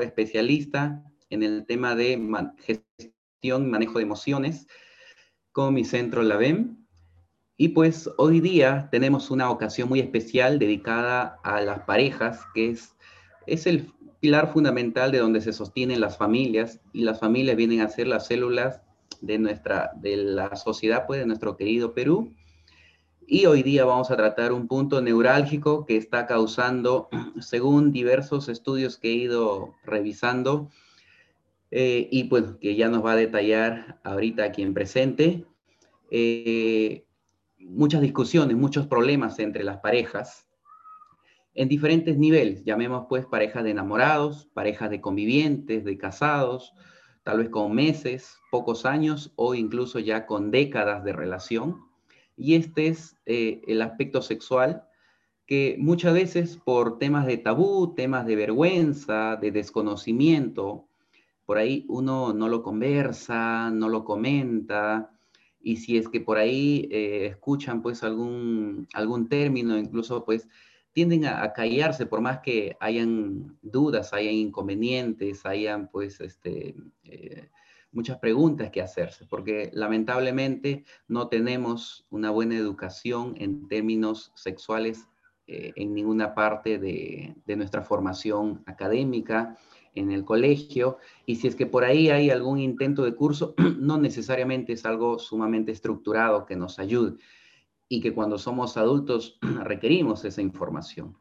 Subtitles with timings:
[0.00, 2.16] especialista en el tema de
[2.58, 4.66] gestión y manejo de emociones
[5.52, 6.84] con mi centro LAVEM.
[7.56, 12.94] Y pues hoy día tenemos una ocasión muy especial dedicada a las parejas, que es,
[13.46, 13.90] es el
[14.20, 18.26] pilar fundamental de donde se sostienen las familias y las familias vienen a ser las
[18.26, 18.82] células
[19.20, 22.34] de nuestra, de la sociedad, pues de nuestro querido Perú.
[23.28, 27.08] Y hoy día vamos a tratar un punto neurálgico que está causando,
[27.40, 30.70] según diversos estudios que he ido revisando,
[31.72, 35.44] eh, y pues que ya nos va a detallar ahorita quien presente,
[36.12, 37.04] eh,
[37.58, 40.46] muchas discusiones, muchos problemas entre las parejas
[41.56, 46.74] en diferentes niveles, llamemos pues parejas de enamorados, parejas de convivientes, de casados,
[47.24, 51.85] tal vez con meses, pocos años o incluso ya con décadas de relación.
[52.36, 54.84] Y este es eh, el aspecto sexual
[55.46, 60.88] que muchas veces por temas de tabú, temas de vergüenza, de desconocimiento,
[61.44, 65.16] por ahí uno no lo conversa, no lo comenta,
[65.60, 70.48] y si es que por ahí eh, escuchan pues algún, algún término, incluso pues
[70.92, 76.74] tienden a, callarse por más que hayan dudas, hayan inconvenientes, hayan pues este,
[77.04, 77.50] eh,
[77.96, 85.08] muchas preguntas que hacerse, porque lamentablemente no tenemos una buena educación en términos sexuales
[85.46, 89.56] eh, en ninguna parte de, de, nuestra formación académica,
[89.94, 93.96] en el colegio, y si es que por ahí hay algún intento de curso, no
[93.96, 97.16] necesariamente es algo sumamente estructurado que nos ayude
[97.88, 101.16] y que cuando somos adultos requerimos esa información.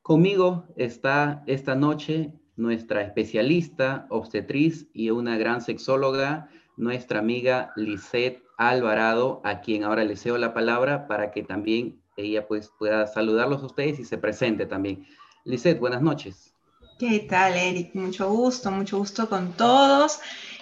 [0.00, 9.40] Conmigo está esta noche nuestra especialista, obstetriz y una gran sexóloga, nuestra amiga Lisette Alvarado,
[9.44, 13.66] a quien ahora le cedo la palabra para que también ella pues pueda saludarlos a
[13.66, 15.06] ustedes y se presente también.
[15.44, 16.52] Lisette, buenas noches.
[16.98, 17.94] ¿Qué tal, Eric?
[17.94, 20.18] Mucho gusto, mucho gusto con todos.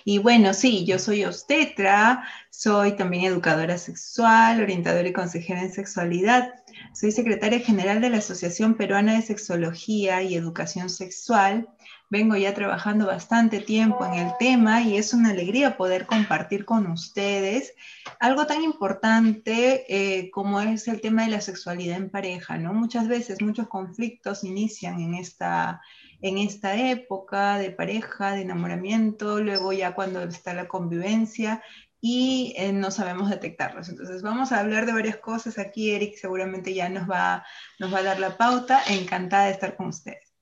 [0.09, 6.55] Y bueno, sí, yo soy obstetra, soy también educadora sexual, orientadora y consejera en sexualidad.
[6.95, 11.69] Soy secretaria general de la Asociación Peruana de Sexología y Educación Sexual.
[12.09, 16.89] Vengo ya trabajando bastante tiempo en el tema y es una alegría poder compartir con
[16.89, 17.75] ustedes
[18.21, 22.73] algo tan importante eh, como es el tema de la sexualidad en pareja, ¿no?
[22.73, 25.81] Muchas veces muchos conflictos inician en esta
[26.21, 31.63] en esta época de pareja, de enamoramiento, luego ya cuando está la convivencia
[32.01, 33.89] y eh, no sabemos detectarlos.
[33.89, 35.91] Entonces vamos a hablar de varias cosas aquí.
[35.91, 37.45] Eric seguramente ya nos va,
[37.79, 38.81] nos va a dar la pauta.
[38.89, 40.33] Encantada de estar con ustedes.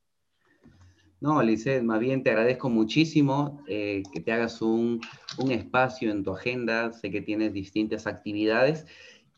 [1.21, 5.01] No, Lizeth, más bien te agradezco muchísimo eh, que te hagas un,
[5.39, 6.93] un, espacio en tu agenda.
[6.93, 8.85] Sé que tienes distintas actividades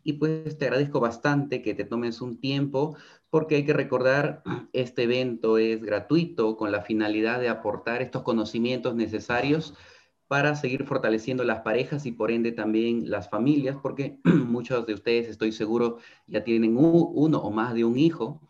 [0.06, 2.96] y pues te agradezco bastante que te tomes un tiempo
[3.28, 8.94] porque hay que recordar, este evento es gratuito con la finalidad de aportar estos conocimientos
[8.94, 9.74] necesarios
[10.28, 15.28] para seguir fortaleciendo las parejas y por ende también las familias, porque muchos de ustedes,
[15.28, 18.40] estoy seguro, ya tienen uno o más de un hijo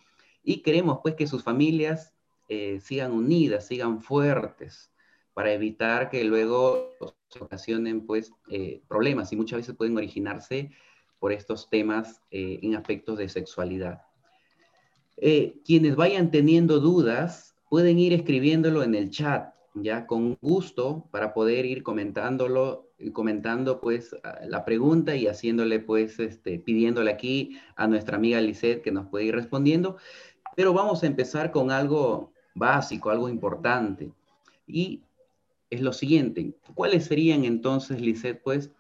[0.42, 2.12] y queremos pues que sus familias
[2.50, 4.92] eh, sigan unidas, sigan fuertes
[5.32, 6.92] para evitar que luego
[7.28, 10.70] se ocasionen pues eh, problemas y muchas veces pueden originarse
[11.18, 14.02] por estos temas eh, en aspectos de sexualidad.
[15.16, 21.34] Eh, quienes vayan teniendo dudas pueden ir escribiéndolo en el chat, ya con gusto para
[21.34, 24.16] poder ir comentándolo, comentando pues
[24.46, 29.26] la pregunta y haciéndole pues, este, pidiéndole aquí a nuestra amiga Lisette que nos puede
[29.26, 29.96] ir respondiendo.
[30.54, 34.12] Pero vamos a empezar con algo básico, algo importante.
[34.66, 35.02] Y
[35.68, 38.70] es lo siguiente, ¿cuáles serían entonces, Lisette, pues,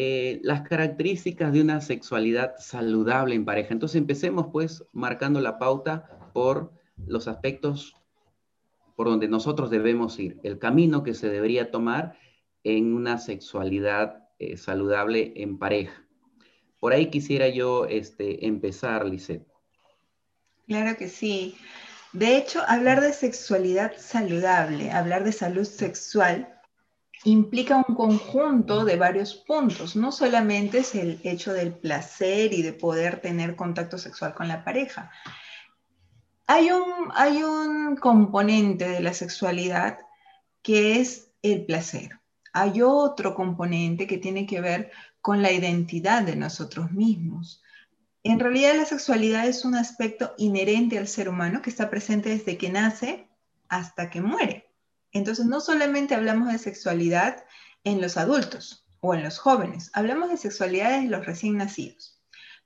[0.00, 3.72] eh, las características de una sexualidad saludable en pareja.
[3.72, 6.70] Entonces empecemos pues marcando la pauta por
[7.04, 7.96] los aspectos
[8.94, 12.16] por donde nosotros debemos ir, el camino que se debería tomar
[12.62, 16.06] en una sexualidad eh, saludable en pareja.
[16.78, 19.48] Por ahí quisiera yo este, empezar, Lisette.
[20.68, 21.56] Claro que sí.
[22.12, 26.57] De hecho, hablar de sexualidad saludable, hablar de salud sexual,
[27.30, 29.96] implica un conjunto de varios puntos.
[29.96, 34.64] No solamente es el hecho del placer y de poder tener contacto sexual con la
[34.64, 35.10] pareja.
[36.46, 39.98] Hay un, hay un componente de la sexualidad
[40.62, 42.20] que es el placer.
[42.52, 44.90] Hay otro componente que tiene que ver
[45.20, 47.62] con la identidad de nosotros mismos.
[48.22, 52.56] En realidad la sexualidad es un aspecto inherente al ser humano que está presente desde
[52.56, 53.28] que nace
[53.68, 54.67] hasta que muere.
[55.12, 57.44] Entonces, no solamente hablamos de sexualidad
[57.84, 62.18] en los adultos o en los jóvenes, hablamos de sexualidad en los recién nacidos.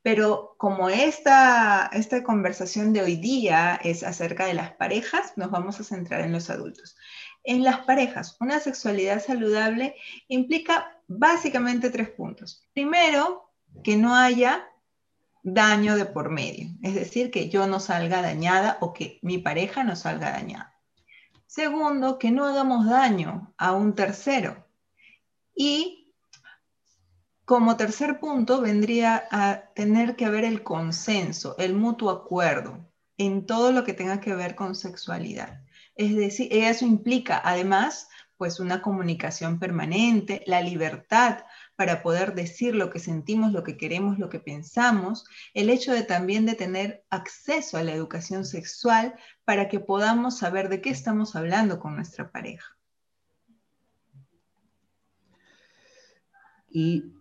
[0.02, 5.78] Pero como esta, esta conversación de hoy día es acerca de las parejas, nos vamos
[5.78, 6.96] a centrar en los adultos.
[7.44, 9.94] En las parejas, una sexualidad saludable
[10.28, 12.66] implica básicamente tres puntos.
[12.72, 13.50] Primero,
[13.84, 14.68] que no haya
[15.44, 19.82] daño de por medio, es decir, que yo no salga dañada o que mi pareja
[19.82, 20.71] no salga dañada.
[21.54, 24.66] Segundo, que no hagamos daño a un tercero.
[25.54, 26.10] Y
[27.44, 33.70] como tercer punto vendría a tener que haber el consenso, el mutuo acuerdo en todo
[33.70, 35.62] lo que tenga que ver con sexualidad.
[35.94, 38.08] Es decir, eso implica además
[38.38, 41.44] pues una comunicación permanente, la libertad
[41.76, 45.24] para poder decir lo que sentimos, lo que queremos, lo que pensamos,
[45.54, 49.14] el hecho de también de tener acceso a la educación sexual
[49.44, 52.76] para que podamos saber de qué estamos hablando con nuestra pareja.
[56.70, 57.12] Y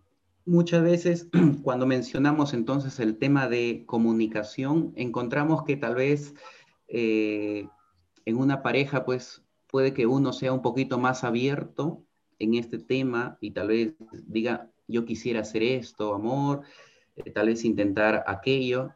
[0.45, 1.27] muchas veces
[1.63, 6.33] cuando mencionamos entonces el tema de comunicación, encontramos que tal vez
[6.87, 7.67] eh,
[8.25, 12.05] en una pareja pues puede que uno sea un poquito más abierto
[12.41, 13.93] en este tema y tal vez
[14.25, 16.61] diga, yo quisiera hacer esto, amor,
[17.15, 18.93] eh, tal vez intentar aquello,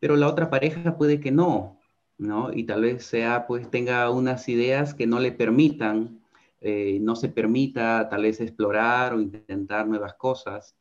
[0.00, 1.78] pero la otra pareja puede que no,
[2.18, 2.52] ¿no?
[2.52, 6.20] Y tal vez sea, pues tenga unas ideas que no le permitan,
[6.60, 10.76] eh, no se permita tal vez explorar o intentar nuevas cosas.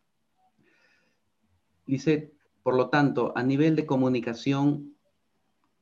[1.85, 2.31] Dice,
[2.63, 4.95] por lo tanto, a nivel de comunicación,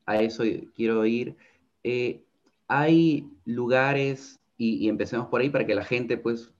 [0.06, 0.44] a eso
[0.76, 1.38] quiero ir,
[1.84, 2.24] eh,
[2.68, 6.54] hay lugares, y, empecemos por ahí para que la gente, pues,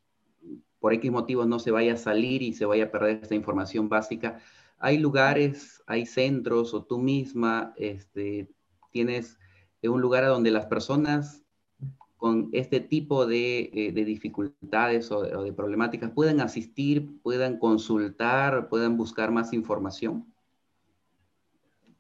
[0.80, 3.90] por X motivos no se vaya a salir y se vaya a perder esta información
[3.90, 4.40] básica.
[4.80, 8.50] Hay lugares, hay centros o tú misma este,
[8.92, 9.38] tienes
[9.84, 11.44] un lugar a donde las personas
[12.18, 19.32] con este tipo de, eh, dificultades o de, problemáticas puedan asistir, puedan consultar, puedan buscar
[19.32, 20.32] más información?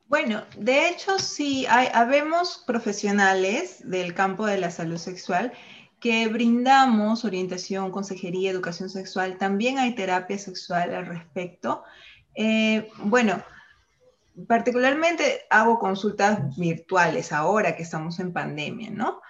[0.08, 5.54] Bueno, de hecho sí, hay, habemos profesionales del campo de la salud sexual
[6.02, 9.38] que brindamos orientación, consejería, educación sexual.
[9.38, 11.84] También hay terapia sexual al respecto.
[12.36, 13.42] Eh, bueno,
[14.48, 19.22] particularmente hago consultas virtuales ahora que estamos en pandemia, ¿no?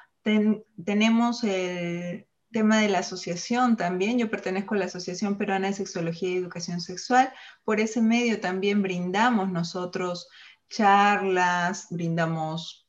[0.85, 4.19] tenemos el tema de la asociación también.
[4.19, 7.33] Yo pertenezco a la Asociación Peruana de Sexología y Educación Sexual.
[7.63, 10.29] Por ese medio también brindamos nosotros
[10.69, 12.80] charlas, brindamos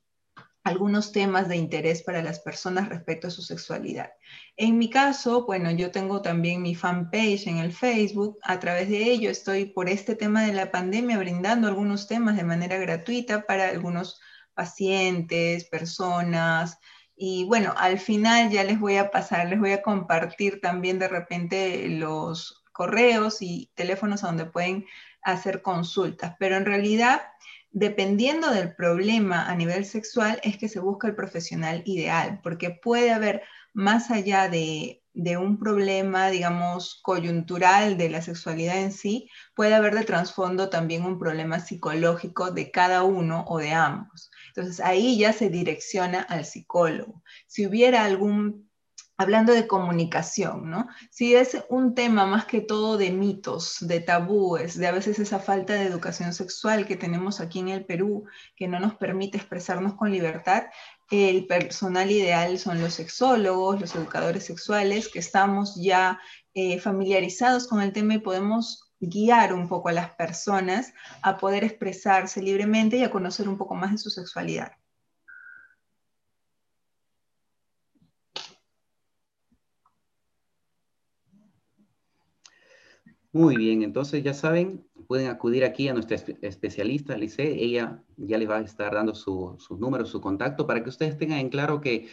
[0.64, 4.12] algunos temas de interés para las personas respecto a su sexualidad.
[4.56, 8.38] En mi caso, bueno, yo tengo también mi fanpage en el Facebook.
[8.42, 12.44] A través de ello estoy por este tema de la pandemia brindando algunos temas de
[12.44, 14.20] manera gratuita para algunos
[14.54, 16.78] pacientes, personas.
[17.16, 21.08] Y bueno, al final ya les voy a pasar, les voy a compartir también de
[21.08, 24.86] repente los correos y teléfonos a donde pueden
[25.22, 26.36] hacer consultas.
[26.38, 27.22] Pero en realidad
[27.72, 33.10] dependiendo del problema a nivel sexual, es que se busca el profesional ideal, porque puede
[33.10, 33.42] haber
[33.72, 35.00] más allá de,
[35.38, 41.18] un problema, digamos, coyuntural de la sexualidad en sí, puede haber de trasfondo también un
[41.18, 44.30] problema psicológico de cada uno o de ambos.
[44.48, 47.22] Entonces ahí ya se direcciona al psicólogo.
[47.46, 48.70] Si hubiera algún
[49.22, 50.88] hablando de comunicación, ¿no?
[51.10, 55.38] Si es un tema más que todo de mitos, de tabúes, de a veces esa
[55.38, 58.24] falta de educación sexual que tenemos aquí en el Perú,
[58.56, 60.64] que no nos permite expresarnos con libertad,
[61.10, 66.18] el personal ideal son los sexólogos, los educadores sexuales, que estamos ya
[66.54, 71.64] eh, familiarizados con el tema y podemos guiar un poco a las personas a poder
[71.64, 74.72] expresarse libremente y a conocer un poco más de su sexualidad.
[83.34, 88.48] Muy bien, entonces ya saben, pueden acudir aquí a nuestra especialista, Lice, ella ya les
[88.48, 91.80] va a estar dando sus su número, su contacto, para que ustedes tengan en claro
[91.80, 92.10] que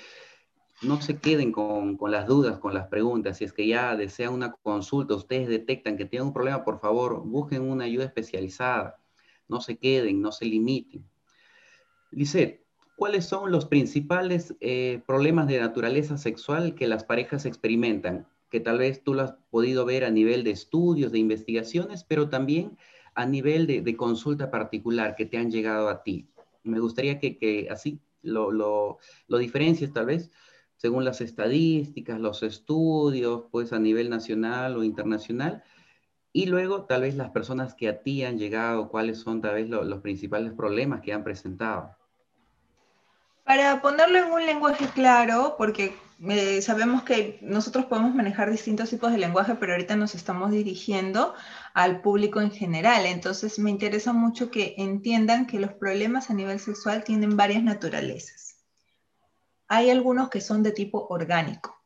[0.81, 3.37] no se queden con, con, las dudas, con las preguntas.
[3.37, 7.21] Si es que ya desean una consulta, ustedes detectan que tienen un problema, por favor,
[7.25, 8.97] busquen una ayuda especializada.
[9.49, 11.05] No se queden, no se limiten.
[12.11, 12.63] Lice,
[12.95, 18.25] ¿cuáles son los principales eh, problemas de naturaleza sexual que las parejas experimentan?
[18.49, 22.29] Que tal vez tú lo has podido ver a nivel de estudios, de investigaciones, pero
[22.29, 22.77] también
[23.15, 26.29] a nivel de, consulta particular que te han llegado a ti.
[26.63, 30.31] Me gustaría que, así lo, lo, lo diferencias tal vez
[30.79, 35.61] según las estadísticas, los estudios, pues a nivel nacional o internacional,
[36.31, 39.69] y luego tal vez las personas que a ti han llegado, cuáles son tal vez
[39.69, 41.97] los principales problemas que han presentado.
[43.43, 45.95] Para ponerlo en un lenguaje claro, porque
[46.61, 51.33] sabemos que nosotros podemos manejar distintos tipos de lenguaje, pero ahorita nos estamos dirigiendo
[51.73, 53.05] al público en general.
[53.05, 58.57] Entonces, me interesa mucho que entiendan que los problemas a nivel sexual tienen varias naturalezas.
[59.67, 61.81] Hay algunos que son de tipo orgánico.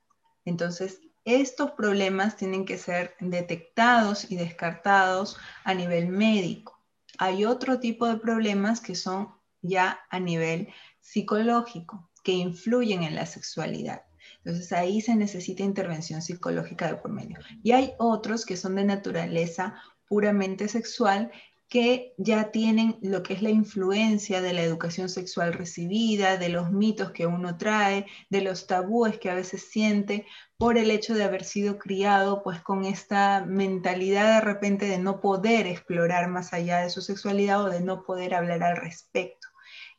[0.45, 6.79] Entonces, estos problemas tienen que ser detectados y descartados a nivel médico.
[7.19, 9.29] Hay otro tipo de problemas que son
[9.61, 14.01] ya a nivel psicológico, que influyen en la sexualidad.
[14.45, 17.37] Entonces ahí se necesita intervención psicológica de por medio.
[17.63, 19.75] Y hay otros que son de naturaleza
[20.07, 21.31] puramente sexual
[21.73, 26.71] que ya tienen lo que es la influencia de la educación sexual recibida, de los
[26.71, 31.23] mitos que uno trae, de los tabúes que a veces siente por el hecho de
[31.23, 36.77] haber sido criado pues con esta mentalidad de repente de no poder explorar más allá
[36.77, 39.47] de su sexualidad o de no poder hablar al respecto.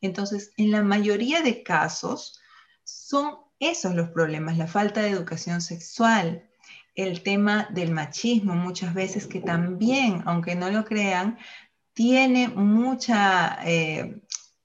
[0.01, 2.41] Entonces, en la mayoría de casos
[2.85, 6.49] son esos los problemas, la falta de educación sexual,
[6.95, 11.39] el tema del machismo muchas veces que también, aunque no lo crean,
[11.93, 14.21] tiene mucha, eh,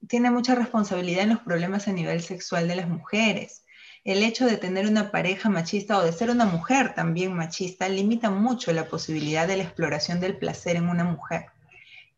[0.07, 3.63] tiene mucha responsabilidad en los problemas a nivel sexual de las mujeres.
[4.03, 8.29] El hecho de tener una pareja machista o de ser una mujer también machista limita
[8.29, 11.47] mucho la posibilidad de la exploración del placer en una mujer.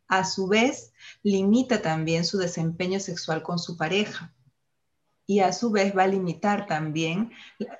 [0.08, 4.34] A su vez, limita también su desempeño sexual con su pareja
[5.32, 7.32] y a su vez va a limitar también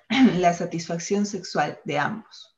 [0.38, 2.56] la, satisfacción sexual de ambos.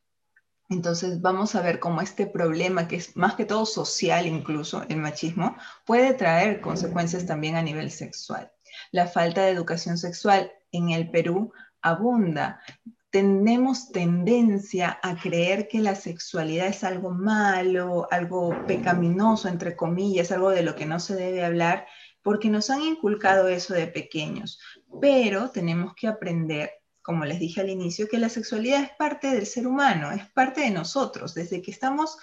[0.69, 4.97] Entonces vamos a ver cómo este problema, que es más que todo social incluso, el
[4.97, 8.51] machismo, puede traer consecuencias también a nivel sexual.
[8.91, 12.61] La falta de educación sexual en el Perú abunda.
[13.09, 20.51] Tenemos tendencia a creer que la sexualidad es algo malo, algo pecaminoso, entre comillas, algo
[20.51, 21.87] de lo que no se debe hablar,
[22.23, 24.59] porque nos han inculcado eso de pequeños
[25.01, 26.71] pero tenemos que aprender,
[27.01, 30.61] como les dije al inicio, que la sexualidad es parte del ser humano, es parte
[30.61, 32.17] de nosotros, desde que estamos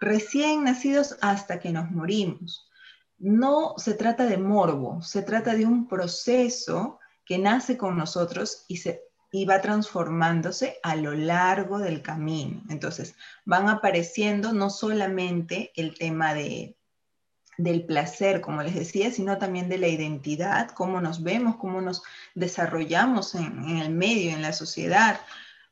[0.00, 2.68] recién nacidos hasta que nos morimos.
[3.18, 8.76] No se trata de morbo, se trata de un proceso que nace con nosotros y
[8.76, 12.62] se y va transformándose a lo largo del camino.
[12.70, 13.14] Entonces,
[13.44, 16.77] van apareciendo no solamente el tema de
[17.58, 22.02] del placer, como les decía, sino también de la identidad, cómo nos vemos, cómo nos
[22.34, 25.20] desarrollamos en, el medio, en la sociedad.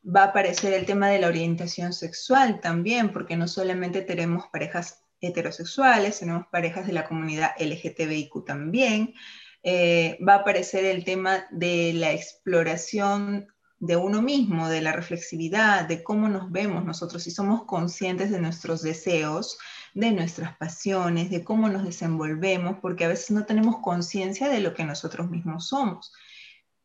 [0.04, 5.04] Va a aparecer el tema de la orientación sexual también, porque no solamente tenemos parejas
[5.20, 9.14] heterosexuales, tenemos parejas de la comunidad LGTBIQ también.
[9.62, 13.46] Eh, va a aparecer el tema de la exploración
[13.78, 18.40] de uno mismo, de la reflexividad, de cómo nos vemos nosotros, si somos conscientes de
[18.40, 19.58] nuestros deseos,
[19.96, 24.74] de nuestras pasiones, de cómo nos desenvolvemos, porque a veces no tenemos conciencia de lo
[24.74, 26.12] que nosotros mismos somos.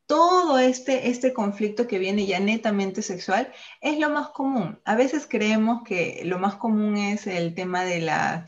[0.06, 3.52] Todo este, este conflicto que viene ya netamente sexual
[3.82, 4.80] es lo más común.
[4.86, 8.46] A veces creemos que lo más común es el tema de la,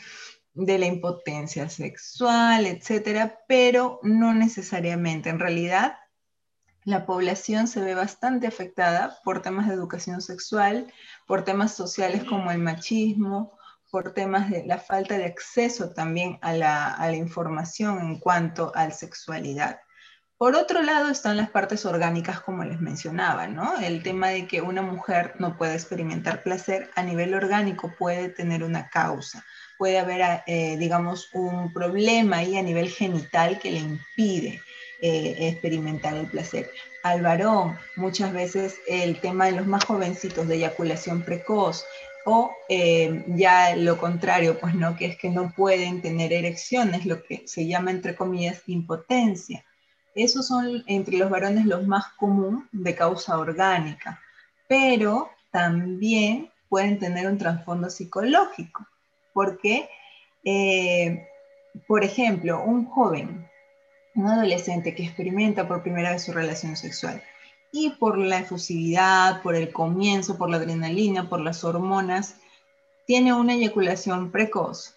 [0.54, 5.30] de la impotencia sexual, etcétera, pero no necesariamente.
[5.30, 5.98] En realidad,
[6.86, 10.88] la población se ve bastante afectada por temas de educación sexual,
[11.28, 13.58] por temas sociales como el machismo,
[13.94, 18.92] por temas de la falta de acceso también a la, información en cuanto a la
[18.92, 19.82] sexualidad.
[20.36, 23.78] Por otro lado están las partes orgánicas, como les mencionaba, ¿no?
[23.78, 28.64] El tema de que una mujer no puede experimentar placer a nivel orgánico puede tener
[28.64, 29.46] una causa.
[29.78, 34.60] Puede haber, eh, digamos, un problema ahí a nivel genital que le impide
[35.04, 36.68] eh, experimentar el placer.
[37.04, 41.86] Al varón, muchas veces el tema de los más jovencitos de eyaculación precoz,
[42.26, 47.24] o eh, ya lo contrario, pues no, que es que no pueden tener erecciones, lo
[47.24, 49.64] que se llama entre comillas impotencia.
[50.16, 54.22] Esos son entre los varones los más comunes de causa orgánica,
[54.68, 58.88] pero también pueden tener un trasfondo psicológico,
[59.34, 59.90] porque,
[60.44, 61.28] eh,
[61.88, 63.48] por ejemplo, un joven,
[64.16, 67.22] un adolescente que experimenta por primera vez su relación sexual,
[67.74, 72.36] y por la efusividad, por el comienzo, por la adrenalina, por las hormonas,
[73.08, 74.96] tiene una eyaculación precoz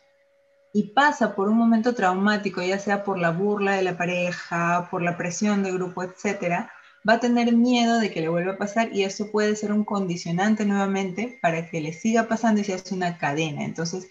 [0.74, 5.00] y pasa por un momento traumático, ya sea por la burla de la pareja, por
[5.00, 6.70] la presión del grupo, etcétera,
[7.08, 9.84] va a tener miedo de que le vuelva a pasar y eso puede ser un
[9.84, 13.64] condicionante nuevamente para que le siga pasando y se hace una cadena.
[13.64, 14.08] Entonces,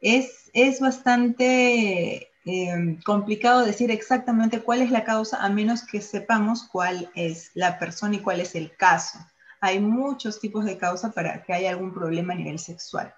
[0.00, 6.62] es, es bastante Em, complicado decir exactamente cuál es la causa a menos que sepamos
[6.62, 9.18] cuál es la persona y cuál es el caso.
[9.60, 13.12] Hay muchos tipos de causa para que haya algún problema a nivel sexual.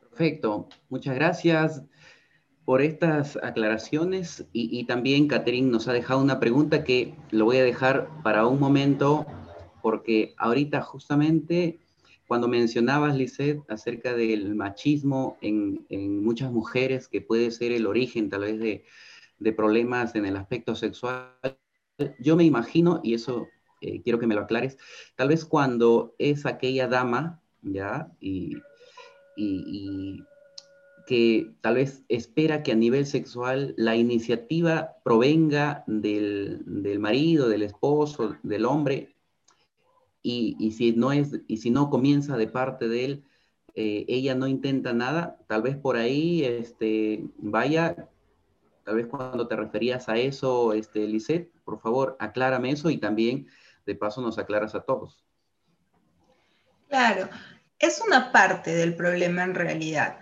[0.00, 1.82] Perfecto, muchas gracias.
[2.64, 7.62] por estas aclaraciones y, también Catherine nos ha dejado una pregunta que lo voy a
[7.62, 9.26] dejar para un momento
[9.82, 11.78] porque ahorita justamente
[12.26, 18.42] cuando mencionabas, Lisette, acerca del machismo en, muchas mujeres, que puede ser el origen tal
[18.42, 18.84] vez de,
[19.52, 21.36] problemas en el aspecto sexual,
[22.18, 23.46] yo me imagino, y eso
[23.80, 24.78] eh, quiero que me lo aclares,
[25.16, 28.10] tal vez cuando es aquella dama, ¿ya?
[28.20, 28.56] y
[31.06, 36.64] que tal vez espera que a nivel sexual la iniciativa provenga del,
[36.98, 39.13] marido, del esposo, del hombre,
[40.26, 43.24] y, si no es, y si no comienza de parte de él,
[43.74, 48.08] eh, ella no intenta nada, tal vez por ahí este, vaya,
[48.84, 53.48] tal vez cuando te referías a eso, este, Lisette, por favor, aclárame eso y también
[53.84, 55.22] de paso nos aclaras a todos.
[56.88, 57.28] Claro,
[57.78, 60.20] es una parte del problema en realidad.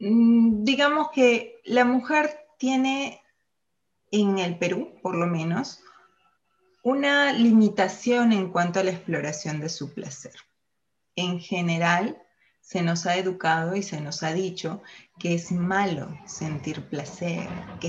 [0.00, 3.22] Mm, digamos que la mujer tiene
[4.10, 5.84] en el Perú, por lo menos,
[6.84, 10.34] una limitación en cuanto a la exploración de su placer.
[11.16, 12.22] En general,
[12.60, 14.82] se nos ha educado y se nos ha dicho
[15.18, 17.48] que es malo sentir placer,
[17.80, 17.88] que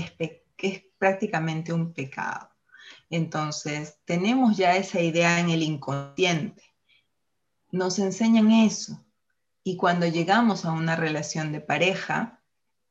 [0.56, 2.48] es, prácticamente un pecado.
[3.10, 6.62] Entonces, tenemos ya esa idea en el inconsciente.
[7.70, 9.04] Nos enseñan eso.
[9.62, 12.35] Y cuando llegamos a una relación de pareja,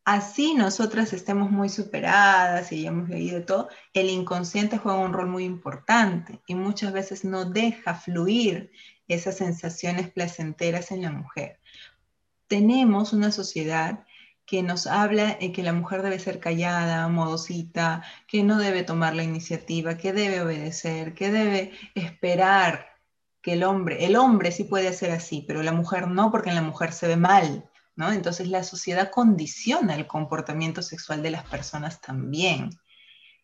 [0.05, 5.27] así nosotras estemos muy superadas y ya hemos leído todo, el inconsciente juega un rol
[5.27, 8.71] muy importante y muchas veces no deja fluir
[9.07, 11.59] esas sensaciones placenteras en la mujer.
[12.47, 14.05] Tenemos una sociedad
[14.45, 19.15] que nos habla de que la mujer debe ser callada, modosita, que no debe tomar
[19.15, 22.89] la iniciativa, que debe obedecer, que debe esperar
[23.41, 26.55] que el hombre, el hombre sí puede ser así, pero la mujer no, porque en
[26.55, 28.11] la mujer se ve mal, ¿no?
[28.11, 32.69] Entonces la sociedad condiciona el comportamiento sexual de las personas también.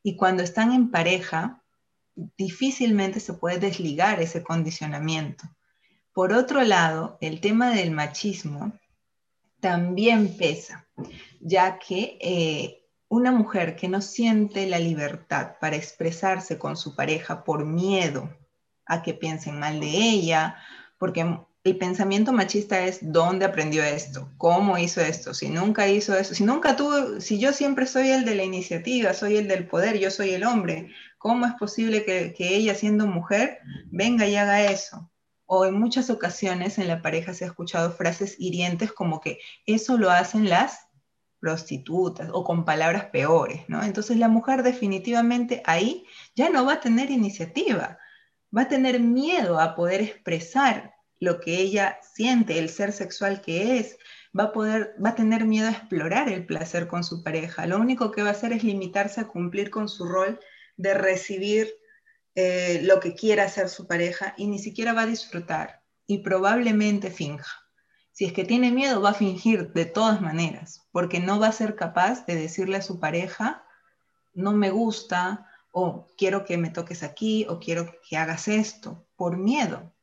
[0.03, 1.61] Y cuando están en pareja,
[2.37, 5.45] difícilmente se puede desligar ese condicionamiento.
[6.13, 8.73] Por otro lado, el tema del machismo
[9.59, 10.87] también pesa,
[11.39, 17.43] ya que eh, una mujer que no siente la libertad para expresarse con su pareja
[17.43, 18.29] por miedo
[18.85, 20.57] a que piensen mal de ella,
[20.97, 26.33] porque el pensamiento machista es dónde aprendió esto, cómo hizo esto, si nunca hizo eso,
[26.33, 29.99] si nunca tuvo, si yo siempre soy el de la iniciativa, soy el del poder,
[29.99, 33.59] yo soy el hombre, ¿cómo es posible que, ella siendo mujer
[33.91, 35.11] venga y haga eso?
[35.45, 39.97] O en muchas ocasiones en la pareja se ha escuchado frases hirientes como que eso
[39.97, 40.87] lo hacen las
[41.39, 43.83] prostitutas o con palabras peores, ¿no?
[43.83, 47.99] Entonces la mujer definitivamente ahí ya no va a tener iniciativa
[48.55, 50.90] va a tener miedo a poder expresar
[51.21, 53.97] lo que ella siente, el ser sexual que es,
[54.37, 57.67] va a, poder, va a tener miedo a explorar el placer con su pareja.
[57.67, 60.39] Lo único que va a hacer es limitarse a cumplir con su rol
[60.77, 61.71] de recibir
[62.33, 67.11] eh, lo que quiera hacer su pareja y ni siquiera va a disfrutar y probablemente
[67.11, 67.51] finja.
[68.11, 71.53] Si es que tiene miedo, va a fingir de todas maneras, porque no va a
[71.53, 73.63] ser capaz de decirle a su pareja,
[74.33, 79.37] no me gusta, o quiero que me toques aquí, o quiero que hagas esto, por
[79.37, 79.93] miedo.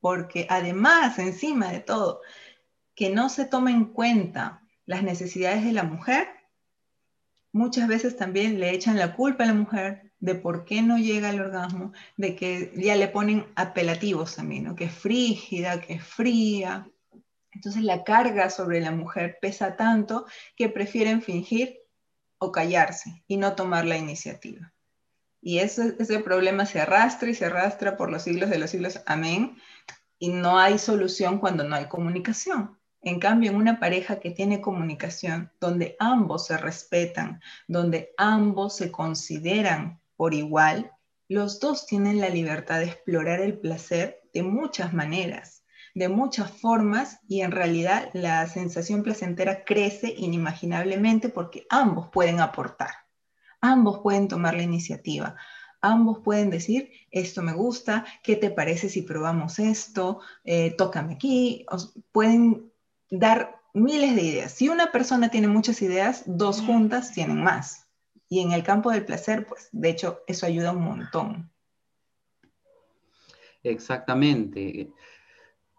[0.00, 2.20] Porque además, encima de todo,
[2.94, 6.28] que no se tome en cuenta las necesidades de la mujer,
[7.52, 11.30] muchas veces también le echan la culpa a la mujer de por qué no llega
[11.30, 14.76] al orgasmo, de que ya le ponen apelativos también, ¿no?
[14.76, 16.88] que es frígida, que es fría.
[17.52, 21.78] Entonces la carga sobre la mujer pesa tanto que prefieren fingir
[22.38, 24.72] o callarse y no tomar la iniciativa.
[25.42, 29.00] Y ese, problema se arrastra y se arrastra por los siglos de los siglos.
[29.06, 29.56] Amén.
[30.18, 32.78] Y no hay solución cuando no hay comunicación.
[33.02, 38.92] En cambio, en una pareja que tiene comunicación, donde ambos se respetan, donde ambos se
[38.92, 40.92] consideran por igual,
[41.28, 45.60] los dos tienen la libertad de explorar el placer de muchas maneras
[45.94, 52.90] de muchas formas y en realidad la sensación placentera crece inimaginablemente porque ambos pueden aportar,
[53.60, 55.36] ambos pueden tomar la iniciativa,
[55.80, 60.20] ambos pueden decir, esto me gusta, ¿qué te parece si probamos esto?
[60.44, 61.64] Eh, tócame aquí,
[62.12, 62.70] pueden
[63.10, 64.52] dar miles de ideas.
[64.52, 67.86] Si una persona tiene muchas ideas, dos juntas tienen más.
[68.28, 71.50] Y en el campo del placer, pues de hecho eso ayuda un montón.
[73.62, 74.90] Exactamente.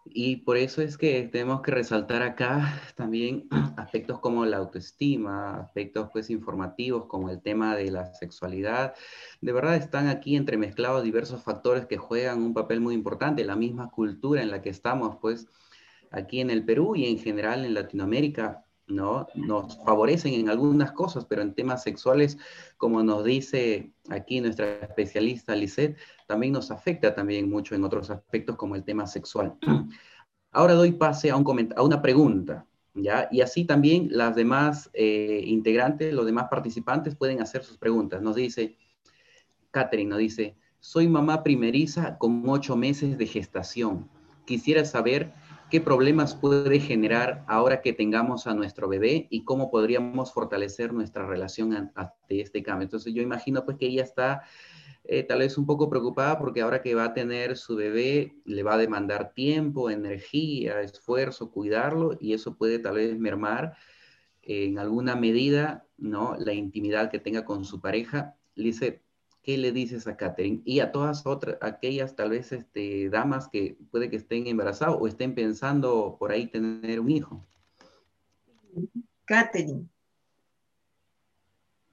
[0.04, 6.08] Y por eso es que tenemos que resaltar acá también aspectos como la autoestima, aspectos
[6.12, 8.94] pues informativos como el tema de la sexualidad.
[9.40, 13.44] De verdad están aquí entremezclados diversos factores que juegan un papel muy importante.
[13.44, 15.48] La misma cultura en la que estamos pues
[16.10, 19.26] aquí en el Perú y en general en Latinoamérica ¿no?
[19.34, 22.38] Nos favorecen en algunas cosas, pero en temas sexuales,
[22.76, 28.56] como nos dice aquí nuestra especialista Lisette, también nos afecta también mucho en otros aspectos
[28.56, 29.56] como el tema sexual.
[30.52, 33.28] Ahora doy pase a, un a una pregunta, ¿ya?
[33.30, 38.20] Y así también las demás eh, integrantes, los demás participantes pueden hacer sus preguntas.
[38.20, 38.76] Nos dice,
[39.70, 44.10] Catherine nos dice, soy mamá primeriza con ocho meses de gestación.
[44.44, 45.32] Quisiera saber
[45.72, 51.26] qué problemas puede generar ahora que tengamos a nuestro bebé y cómo podríamos fortalecer nuestra
[51.26, 52.84] relación ante este cambio.
[52.84, 54.42] Entonces yo imagino pues que ella está
[55.04, 58.62] eh, tal vez un poco preocupada porque ahora que va a tener su bebé le
[58.62, 63.72] va a demandar tiempo, energía, esfuerzo, cuidarlo y eso puede tal vez mermar
[64.42, 66.36] en alguna medida ¿no?
[66.38, 68.36] la intimidad que tenga con su pareja.
[68.56, 69.00] Lice,
[69.42, 70.62] ¿qué le dices a Catherine?
[70.64, 75.06] Y a todas otras, aquellas tal vez este, damas que puede que estén embarazadas o
[75.06, 77.46] estén pensando por ahí tener un hijo.
[79.24, 79.88] Catherine,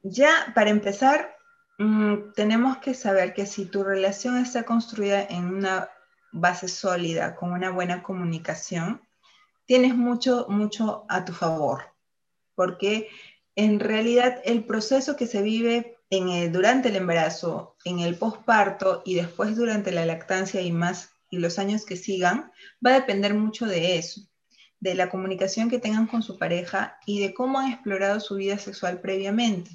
[0.04, 1.36] ya para empezar,
[1.78, 5.90] mm, tenemos que saber que si tu relación está construida en una
[6.32, 9.02] base sólida, con una buena comunicación,
[9.66, 11.84] tienes mucho, mucho a tu favor,
[12.56, 13.10] porque
[13.56, 19.56] en realidad el proceso que se vive durante el embarazo, en el posparto y después
[19.56, 22.52] durante la lactancia y más y los años que sigan,
[22.86, 24.22] va a depender mucho de eso,
[24.80, 28.58] de la comunicación que tengan con su pareja y de cómo han explorado su vida
[28.58, 29.72] sexual previamente.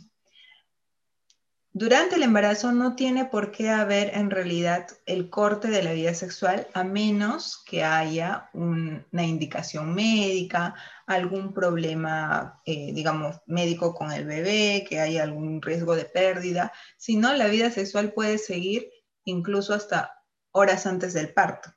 [1.76, 6.14] Durante el embarazo no tiene por qué haber en realidad el corte de la vida
[6.14, 14.24] sexual a menos que haya una indicación médica, algún problema, eh, digamos, médico con el
[14.24, 16.72] bebé, que haya algún riesgo de pérdida.
[16.96, 18.88] Si no, la vida sexual puede seguir
[19.24, 21.74] incluso hasta horas antes del parto,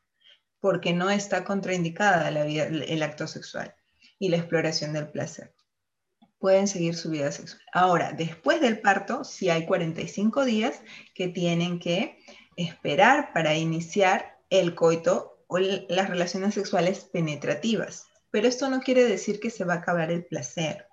[0.59, 3.73] porque no está contraindicada el acto sexual
[4.19, 5.56] y la exploración del placer
[6.39, 7.61] pueden seguir su vida sexual.
[7.73, 10.81] Ahora, después del parto, si hay 45 días
[11.13, 12.19] que tienen que
[12.55, 18.07] esperar para iniciar el coito o las relaciones sexuales penetrativas.
[18.31, 20.87] Pero esto no quiere decir que se va a acabar el placer.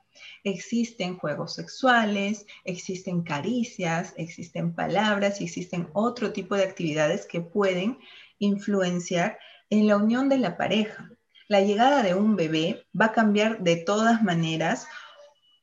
[0.44, 7.98] Existen juegos sexuales, existen caricias, existen palabras y existen otro tipo de actividades que pueden
[8.38, 9.38] influenciar
[9.70, 11.11] en la unión de la pareja.
[11.48, 14.87] La llegada de un bebé va a cambiar de todas maneras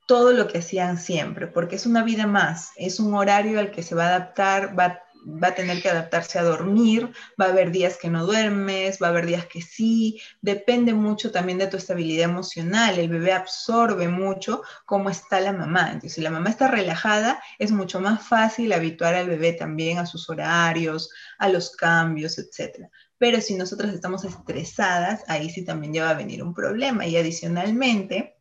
[0.08, 3.84] todo lo que hacían siempre, porque es una vida más, es un horario al que
[3.84, 5.04] se va a adaptar, va,
[5.42, 9.10] a tener que adaptarse a dormir, va a haber días que no duermes, va a
[9.12, 14.64] haber días que sí, depende mucho también de tu estabilidad emocional, el bebé absorbe mucho
[14.86, 19.16] cómo está la mamá, entonces si la mamá está relajada, es mucho más fácil habituar
[19.16, 22.88] al bebé también a sus horarios, a los cambios, etc.
[23.18, 27.16] Pero si nosotras estamos estresadas, ahí sí también ya va a venir un problema y
[27.16, 28.41] adicionalmente,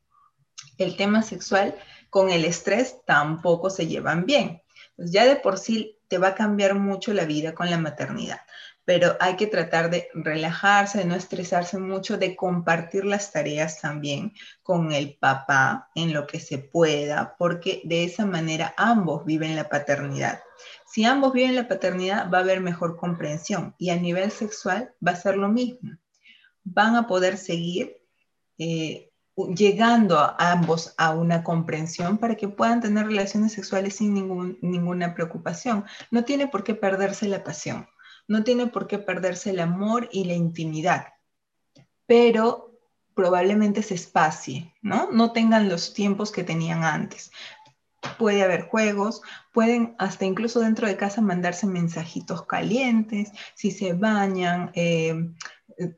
[0.85, 1.75] el tema sexual
[2.11, 4.63] con el estrés tampoco se llevan bien.
[4.97, 8.41] Pues ya de por sí te va a cambiar mucho la vida con la maternidad,
[8.85, 14.35] pero hay que tratar de relajarse, de no estresarse mucho, de compartir las tareas también
[14.63, 19.69] con el papá en lo que se pueda, porque de esa manera ambos viven la
[19.69, 20.41] paternidad.
[20.87, 25.13] Si ambos viven la paternidad, va a haber mejor comprensión y a nivel sexual va
[25.13, 25.93] a ser lo mismo.
[26.65, 27.97] Van a poder seguir
[28.59, 34.59] eh, llegando a ambos a una comprensión para que puedan tener relaciones sexuales sin ningún,
[34.61, 35.85] ninguna preocupación.
[36.11, 37.89] No tiene por qué perderse la pasión,
[38.29, 41.07] no tiene por qué perderse el amor y la intimidad,
[42.07, 42.79] pero
[43.15, 45.11] probablemente se espacie, ¿no?
[45.11, 47.31] No tengan los tiempos que tenían antes.
[48.19, 49.21] Puede haber juegos,
[49.53, 55.15] pueden hasta incluso dentro de casa mandarse mensajitos calientes, si se bañan, eh,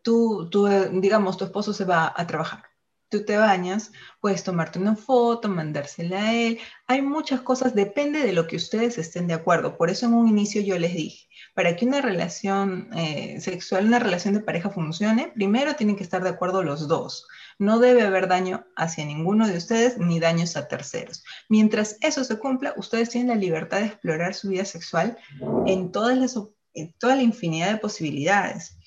[0.02, 0.66] tú, tú,
[1.00, 2.71] digamos, tu esposo se va a trabajar
[3.12, 6.58] tú te bañas, puedes tomarte una foto, mandársela a él.
[6.86, 9.76] Hay muchas cosas, depende de lo que ustedes estén de acuerdo.
[9.76, 13.98] Por eso en un inicio yo les dije, para que una relación eh, sexual, una
[13.98, 17.28] relación de pareja funcione, primero tienen que estar de acuerdo los dos.
[17.58, 21.22] No debe haber daño hacia ninguno de ustedes ni daños a terceros.
[21.50, 25.18] Mientras eso se cumpla, ustedes tienen la libertad de explorar su vida sexual
[25.66, 26.34] en, todas las,
[26.72, 28.78] en toda la infinidad de posibilidades.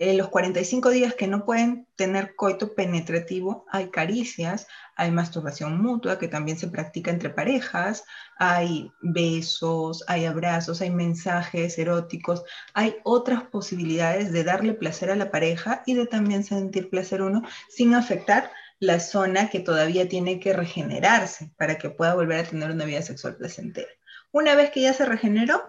[0.00, 6.18] En los 45 días que no pueden tener coito penetrativo, hay caricias, hay masturbación mutua
[6.18, 8.04] que también se practica entre parejas,
[8.38, 15.30] hay besos, hay abrazos, hay mensajes eróticos, hay otras posibilidades de darle placer a la
[15.30, 20.54] pareja y de también sentir placer uno sin afectar la zona que todavía tiene que
[20.54, 23.90] regenerarse para que pueda volver a tener una vida sexual placentera.
[24.32, 25.62] Una vez que ya se regeneró,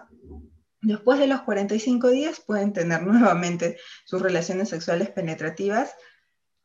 [0.82, 5.94] Después de los 45 días pueden tener nuevamente sus relaciones sexuales penetrativas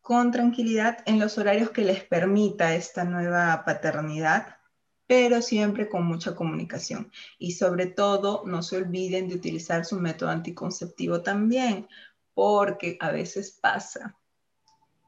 [0.01, 4.58] con tranquilidad en los horarios que les permita esta nueva paternidad,
[5.06, 7.12] pero siempre con mucha comunicación.
[7.38, 11.88] Y sobre todo, no se olviden de utilizar su método anticonceptivo también,
[12.34, 14.17] porque a veces pasa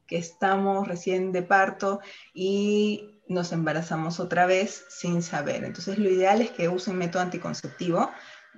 [0.05, 2.01] que estamos recién de parto
[2.33, 5.63] y nos embarazamos otra vez sin saber.
[5.63, 8.09] Entonces, lo ideal es que usen método anticonceptivo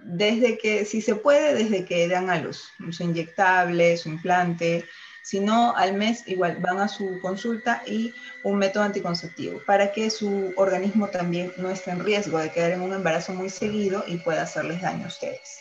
[0.03, 4.85] desde que, si se puede, desde que dan a luz, su inyectable, su implante,
[5.23, 10.09] si no, al mes igual van a su consulta y un método anticonceptivo para que
[10.09, 14.17] su organismo también no esté en riesgo de quedar en un embarazo muy seguido y
[14.17, 15.59] pueda hacerles daño a ustedes.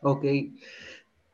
[0.00, 0.24] Ok,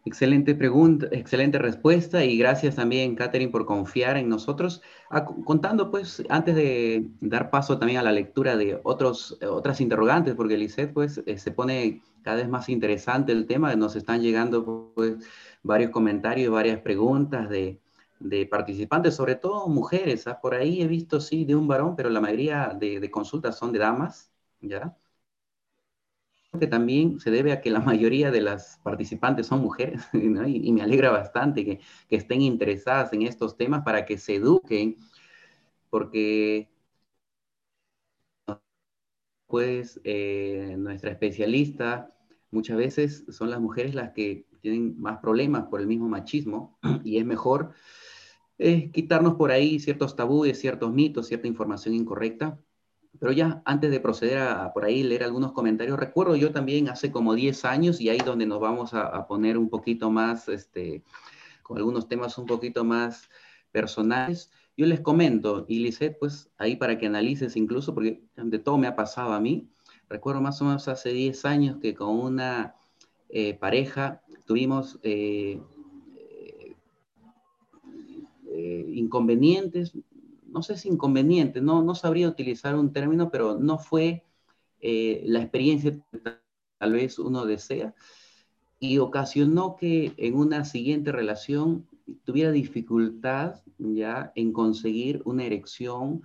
[0.08, 4.82] excelente pregunta, excelente respuesta y gracias también, Catherine, por confiar en nosotros.
[5.10, 10.34] Ah, contando, pues, antes de dar paso también a la lectura de otros, otras interrogantes,
[10.34, 13.74] porque Lisette, pues, eh, se pone cada vez más interesante el tema.
[13.76, 15.16] Nos están llegando pues,
[15.62, 17.80] varios comentarios, varias preguntas de,
[18.50, 20.26] participantes, sobre todo mujeres.
[20.26, 20.40] ¿ah?
[20.40, 23.78] Por ahí he visto, sí, de un varón, pero la mayoría de, consultas son de
[23.78, 24.96] damas, ¿ya?
[26.58, 30.82] Que también se debe a que la mayoría de las participantes son mujeres, y, me
[30.82, 31.80] alegra bastante que,
[32.10, 34.96] estén interesadas en estos temas para que se eduquen,
[35.90, 36.68] porque
[39.46, 42.14] pues eh, nuestra especialista
[42.50, 47.18] muchas veces son las mujeres las que tienen más problemas por el mismo machismo y
[47.18, 47.72] es mejor
[48.58, 52.58] eh, quitarnos por ahí ciertos tabúes, ciertos mitos, cierta información incorrecta.
[53.18, 57.10] Pero ya antes de proceder a, por ahí leer algunos comentarios, recuerdo yo también hace
[57.10, 61.02] como 10 años y ahí donde nos vamos a, poner un poquito más, este,
[61.62, 63.28] con algunos temas un poquito más
[63.72, 64.50] personales.
[64.76, 65.90] Yo les comento, y
[66.20, 69.68] pues ahí para que analices incluso, porque de todo me ha pasado a mí,
[70.08, 72.76] recuerdo más o menos hace 10 años que con una
[73.28, 75.60] eh, pareja tuvimos eh,
[78.50, 79.92] eh, inconvenientes,
[80.48, 84.24] no sé si inconvenientes, no, no sabría utilizar un término, pero no fue
[84.80, 86.20] la experiencia que
[86.78, 87.94] tal vez uno desea
[88.80, 91.86] y ocasionó que en una siguiente relación
[92.24, 96.22] tuviera dificultad ya en conseguir una erección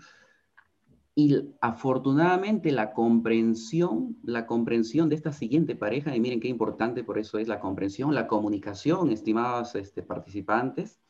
[1.15, 7.19] y afortunadamente la comprensión, la comprensión de esta siguiente pareja, y miren qué importante por
[7.19, 11.02] eso es la comprensión, la comunicación, estimados este, participantes,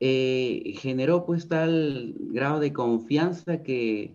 [0.00, 4.14] eh, generó pues tal grado de confianza que,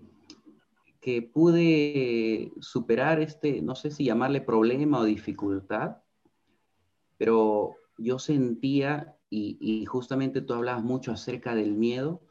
[1.02, 5.98] que pude superar este, no sé si llamarle problema o dificultad,
[7.18, 12.22] pero yo sentía, y, justamente tú hablabas mucho acerca del miedo,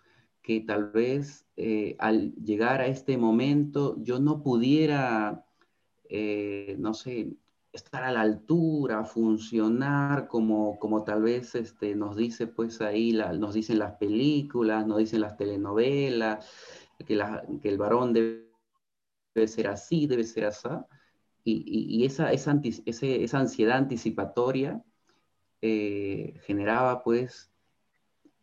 [0.43, 5.45] que tal vez eh, al llegar a este momento yo no pudiera,
[6.09, 7.37] eh, no sé,
[7.73, 13.55] estar a la altura, funcionar como, como tal vez este, nos dice pues ahí, nos
[13.55, 16.47] dicen las películas, nos dicen las telenovelas,
[16.99, 17.19] que,
[17.63, 18.47] que el varón debe,
[19.47, 20.69] ser así, debe ser así.
[21.45, 24.85] Y, esa, esa, esa, ansiedad anticipatoria
[25.61, 27.51] eh, generaba pues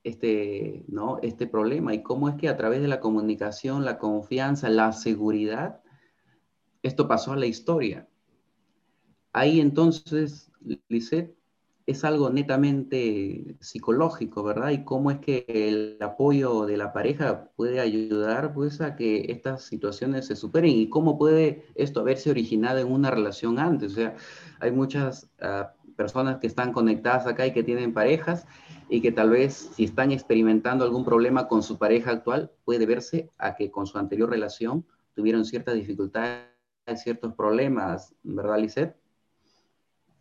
[0.03, 1.19] este, ¿no?
[1.21, 5.81] este problema y cómo es que a través de la comunicación, la confianza, la seguridad,
[6.83, 8.08] esto pasó a la historia.
[9.33, 10.51] Ahí entonces,
[10.87, 11.35] Lisette,
[11.89, 14.69] es algo netamente psicológico, ¿verdad?
[14.69, 19.63] Y cómo es que el apoyo de la pareja puede ayudar pues, a que estas
[19.63, 23.93] situaciones se superen y cómo puede esto haberse originado en una relación antes.
[23.93, 24.15] O sea,
[24.59, 28.45] hay muchas ah, personas que están conectadas acá y que tienen parejas
[28.87, 33.31] y que tal vez si están experimentando algún problema con su pareja actual, puede verse
[33.39, 36.45] a que con su anterior relación tuvieron ciertas dificultades,
[36.97, 38.95] ciertos problemas, ¿verdad, Lisette?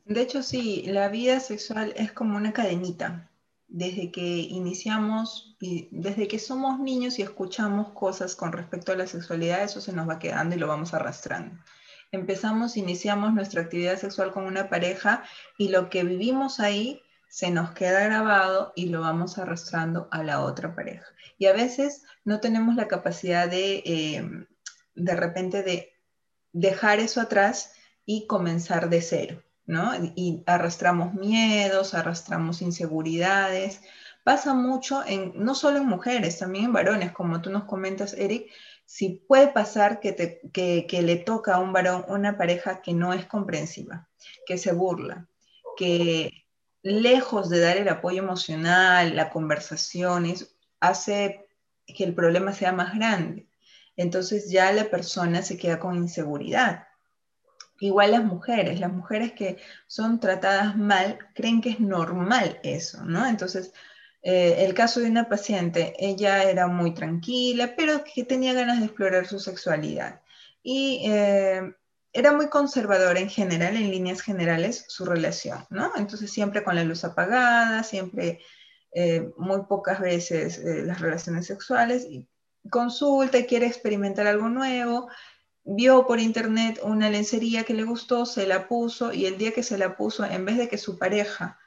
[0.08, 3.30] De hecho, sí, la vida sexual es como una cadenita.
[3.68, 9.62] Desde que iniciamos desde que somos niños y escuchamos cosas con respecto a la sexualidad,
[9.62, 11.62] eso se nos va quedando y lo vamos arrastrando.
[12.10, 15.24] Empezamos, iniciamos nuestra actividad sexual con una pareja
[15.58, 20.40] y lo que vivimos ahí se nos queda grabado y lo vamos arrastrando a la
[20.40, 21.04] otra pareja.
[21.36, 24.46] Y a veces no tenemos la capacidad de, eh,
[24.94, 25.92] de repente, de
[26.52, 27.74] dejar eso atrás
[28.06, 29.42] y comenzar de cero,
[30.14, 33.82] Y arrastramos miedos, arrastramos inseguridades.
[34.24, 38.50] Pasa mucho, en, no solo en mujeres, también en varones, como tú nos comentas, Eric,
[38.84, 42.94] si puede pasar que, te, que, que le toca a un varón una pareja que
[42.94, 44.08] no es comprensiva,
[44.46, 45.28] que se burla,
[45.76, 46.44] que
[46.82, 50.32] lejos de dar el apoyo emocional, la conversación,
[50.80, 51.46] hace
[51.86, 53.46] que el problema sea más grande.
[53.96, 56.87] Entonces ya la persona se queda con inseguridad.
[57.80, 63.26] Igual las mujeres, las mujeres que son tratadas mal creen que es normal eso, ¿no?
[63.26, 63.72] Entonces,
[64.22, 68.86] eh, el caso de una paciente, ella era muy tranquila, pero que tenía ganas de
[68.86, 70.20] explorar su sexualidad.
[70.62, 71.72] Y eh,
[72.12, 75.92] era muy conservadora en general, en líneas generales, su relación, ¿no?
[75.96, 78.40] Entonces siempre con la luz apagada, siempre
[78.92, 82.26] eh, muy pocas veces las relaciones sexuales, y
[82.70, 85.08] consulta quiere experimentar algo nuevo,
[85.70, 89.62] vio por internet una lencería que le gustó, se la puso y el día que
[89.62, 91.58] se la puso, en vez de que su pareja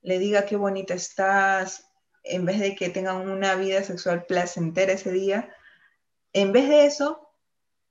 [0.00, 1.90] le diga qué bonita estás,
[2.22, 5.52] en vez de que tengan una vida sexual placentera ese día,
[6.32, 7.34] en vez de eso,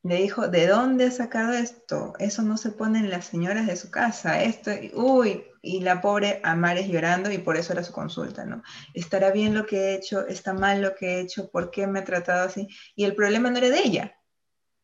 [0.03, 2.13] le dijo, ¿de dónde has sacado esto?
[2.17, 6.39] Eso no se pone en las señoras de su casa, esto, uy, y la pobre
[6.43, 8.63] Amares llorando y por eso era su consulta, ¿no?
[8.93, 10.25] ¿Estará bien lo que he hecho?
[10.27, 11.51] ¿Está mal lo que he hecho?
[11.51, 12.69] ¿Por qué me he tratado así?
[12.95, 14.16] Y el problema no era de ella,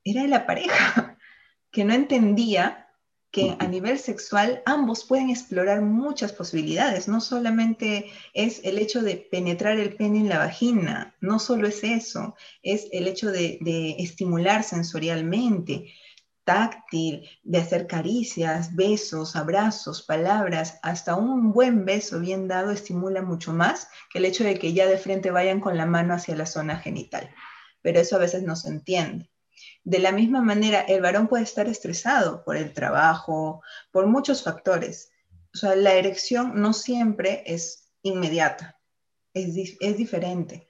[0.04, 1.18] era de la pareja,
[1.72, 2.84] que no entendía
[3.34, 7.08] que a nivel sexual ambos pueden explorar muchas posibilidades.
[7.08, 11.84] No solamente es el hecho de penetrar el pene en la vagina, no solo es
[11.84, 13.58] eso, es el hecho de,
[13.98, 15.92] estimular sensorialmente,
[16.44, 23.52] táctil, de hacer caricias, besos, abrazos, palabras, hasta un buen beso bien dado estimula mucho
[23.52, 26.46] más que el hecho de que ya de frente vayan con la mano hacia la
[26.46, 27.32] zona genital.
[27.82, 29.33] Pero eso a veces no se entiende.
[29.84, 35.12] De la misma manera, el varón puede estar estresado por el trabajo, por muchos factores.
[35.54, 38.80] O sea, la erección no siempre es inmediata,
[39.34, 39.54] es,
[39.98, 40.69] diferente.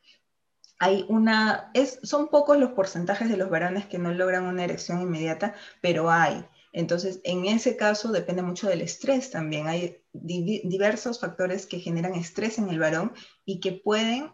[0.79, 5.01] Hay una, es, son pocos los porcentajes de los varones que no logran una erección
[5.01, 6.45] inmediata, pero hay.
[6.73, 9.67] Entonces, en ese caso depende mucho del estrés también.
[9.67, 13.13] Hay diversos factores que generan estrés en el varón
[13.45, 14.31] y que pueden,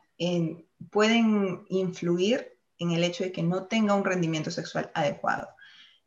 [0.89, 5.49] pueden influir en el hecho de que no tenga un rendimiento sexual adecuado.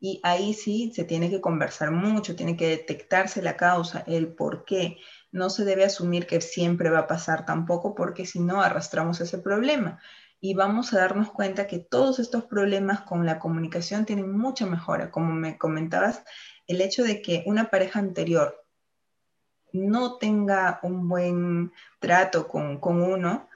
[0.00, 4.64] Y ahí sí se tiene que conversar mucho, tiene que detectarse la causa, el por
[4.64, 4.98] qué.
[5.30, 9.38] No se debe asumir que siempre va a pasar tampoco, porque si no arrastramos ese
[9.38, 10.00] problema.
[10.40, 15.12] Y vamos a darnos cuenta que todos estos problemas con la comunicación tienen mucha mejora.
[15.12, 16.24] Como me comentabas,
[16.66, 18.60] el hecho de que una pareja anterior
[19.72, 23.48] no tenga un buen trato con, con uno,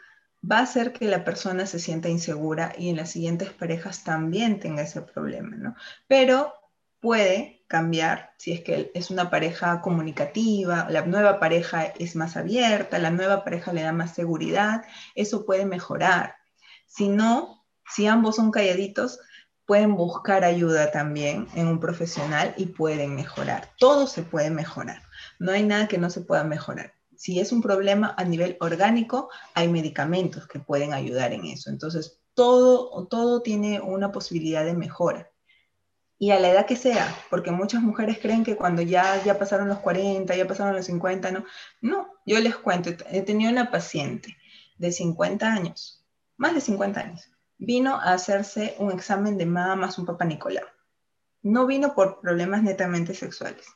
[0.50, 4.61] va a hacer que la persona se sienta insegura y en las siguientes parejas también
[4.61, 5.74] tenga ese problema, ¿no?
[6.06, 6.52] Pero
[7.00, 12.98] puede cambiar si es que es una pareja comunicativa, la nueva pareja es más abierta,
[12.98, 16.37] la nueva pareja le da más seguridad, eso puede mejorar.
[16.87, 19.18] Si no, si ambos son calladitos,
[19.64, 23.70] pueden buscar ayuda también en un profesional y pueden mejorar.
[23.78, 25.02] Todo se puede mejorar.
[25.40, 29.31] No hay nada que no se pueda mejorar si es un problema a nivel orgánico,
[29.55, 31.70] hay medicamentos que pueden ayudar en eso.
[31.70, 35.31] Entonces, todo, todo tiene una posibilidad de mejora.
[36.18, 39.68] Y a la edad que sea, porque muchas mujeres creen que cuando ya, ya pasaron
[39.68, 41.44] los 40, ya pasaron los 50, no.
[41.83, 44.37] No, yo les cuento, he tenido una paciente
[44.79, 46.05] de 50 años,
[46.37, 50.64] más de 50 años, vino a hacerse un examen de mama más un papá Nicolau.
[51.42, 53.66] No vino por problemas netamente sexuales,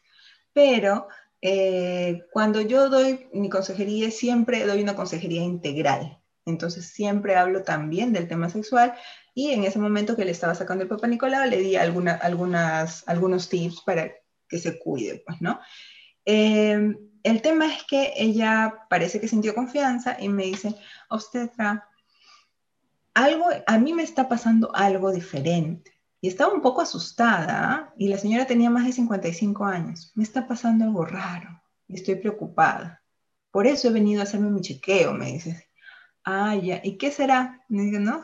[0.52, 1.08] pero
[1.42, 6.20] eh, cuando yo doy mi consejería, siempre doy una consejería integral.
[6.46, 8.94] Entonces siempre hablo también del tema sexual
[9.34, 13.06] y en ese momento que le estaba sacando el papá Nicolau le di alguna, algunas,
[13.06, 14.10] algunos tips para
[14.48, 15.60] que se cuide, pues, ¿no?
[16.24, 20.74] Eh, el tema es que ella parece que sintió confianza y me dice,
[21.08, 21.88] obstetra,
[23.14, 25.99] algo, a mí me está pasando algo diferente.
[26.20, 30.12] Y estaba un poco asustada y la señora tenía más de 55 años.
[30.14, 33.02] Me está pasando algo raro y estoy preocupada.
[33.50, 35.66] Por eso he venido a hacerme mi chequeo, me dice.
[36.24, 36.80] Ah, ya.
[36.84, 37.64] ¿Y qué será?
[37.68, 38.22] Me dice, no.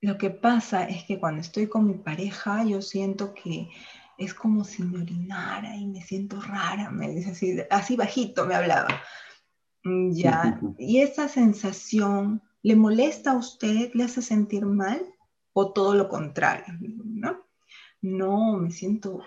[0.00, 3.68] Lo que pasa es que cuando estoy con mi pareja, yo siento que
[4.16, 8.54] es como si me orinara y me siento rara, me dice así, así bajito me
[8.54, 8.88] hablaba.
[9.84, 10.60] Mm, ya.
[10.78, 13.90] ¿Y esa sensación le molesta a usted?
[13.94, 15.00] ¿Le hace sentir mal?
[15.60, 17.44] O todo lo contrario, ¿no?
[18.00, 19.24] No, me siento,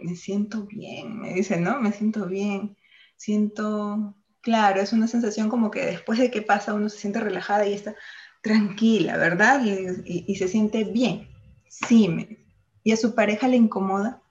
[0.00, 1.80] me siento bien, me dice, ¿no?
[1.80, 2.76] Me siento bien,
[3.16, 7.66] siento, claro, es una sensación como que después de que pasa uno se siente relajada
[7.66, 7.96] y está
[8.42, 9.60] tranquila, ¿verdad?
[9.64, 11.28] Y, se siente bien.
[11.68, 12.38] Sí, me,
[12.84, 14.22] ¿y a su pareja le incomoda?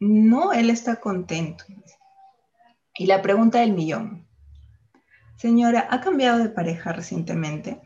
[0.00, 1.64] No, él está contento.
[2.94, 4.26] Y la pregunta del millón.
[5.36, 7.85] Señora, ¿ha cambiado de pareja recientemente?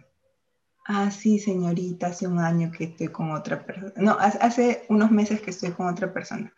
[0.93, 3.93] Ah, sí, señorita, hace un año que estoy con otra persona.
[3.95, 6.53] No, hace unos meses que estoy con otra persona.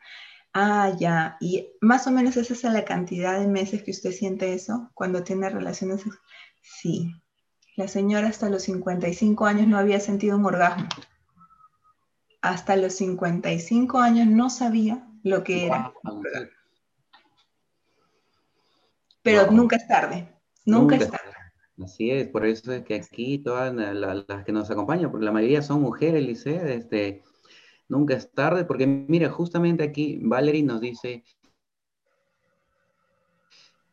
[0.55, 1.37] Ah, ya.
[1.39, 5.23] Y más o menos esa es la cantidad de meses que usted siente eso cuando
[5.23, 6.05] tiene relaciones.
[6.63, 7.15] Sí.
[7.77, 10.89] La señora hasta los 55 años no había sentido un orgasmo.
[12.41, 15.93] Hasta los 55 años no sabía lo que era.
[19.23, 20.27] Pero nunca es tarde,
[20.65, 21.33] nunca, es tarde.
[21.81, 25.63] Así es, por eso es que aquí todas las que nos acompañan, porque la mayoría
[25.63, 27.23] son mujeres, Lice, este,
[27.89, 31.25] nunca es tarde, porque mira, justamente aquí Valerie nos dice,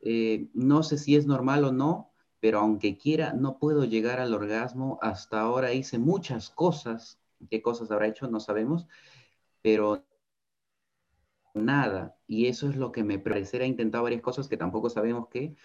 [0.02, 4.34] eh, no sé si es normal o no, pero aunque quiera, no puedo llegar al
[4.34, 4.98] orgasmo.
[5.02, 7.20] Hasta ahora hice muchas cosas.
[7.50, 8.28] ¿Qué cosas habrá hecho?
[8.28, 8.88] No sabemos,
[9.62, 10.04] pero
[11.54, 12.18] nada.
[12.28, 13.62] Y eso es lo que me parece.
[13.62, 15.56] Ha intentado varias cosas que tampoco sabemos qué,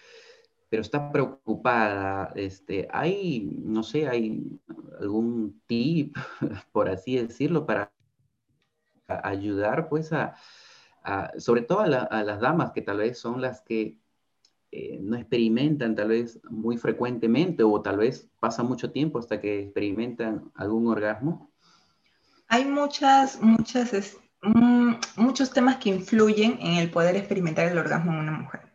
[0.75, 2.33] pero está preocupada.
[2.35, 4.59] Este, hay, no sé, hay
[4.99, 6.17] algún tip,
[6.73, 7.93] por así decirlo, para
[9.07, 10.35] ayudar, pues, a,
[11.37, 11.87] sobre todo a
[12.23, 13.97] las damas que tal vez son las que
[14.69, 19.61] eh, no experimentan tal vez muy frecuentemente o tal vez pasa mucho tiempo hasta que
[19.61, 21.53] experimentan algún orgasmo?
[22.49, 28.19] Hay muchas, muchas, mm, muchos temas que influyen en el poder experimentar el orgasmo en
[28.19, 28.74] una mujer.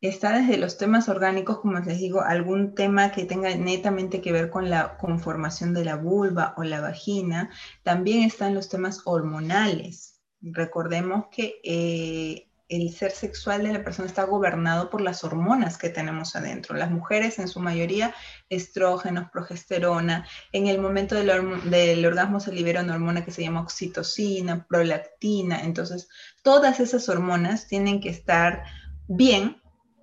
[0.00, 4.48] Está desde los temas orgánicos, como les digo, algún tema que tenga netamente que ver
[4.48, 7.50] con la conformación de la vulva o la vagina.
[7.82, 10.20] También están los temas hormonales.
[10.40, 15.88] Recordemos que eh, el ser sexual de la persona está gobernado por las hormonas que
[15.88, 16.76] tenemos adentro.
[16.76, 18.14] Las mujeres, en su mayoría,
[18.50, 20.26] estrógenos, progesterona.
[20.52, 25.62] En el momento del, orgasmo se libera una hormona que se llama oxitocina, prolactina.
[25.62, 26.08] Entonces,
[26.42, 28.64] todas esas hormonas tienen que estar
[29.08, 29.57] bien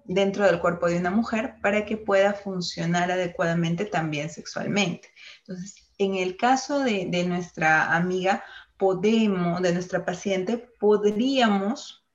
[0.08, 5.10] dentro del cuerpo de una mujer para que pueda funcionar adecuadamente también sexualmente.
[5.40, 8.44] Entonces, en el caso de, nuestra amiga,
[8.78, 12.06] podemos, de nuestra paciente, podríamos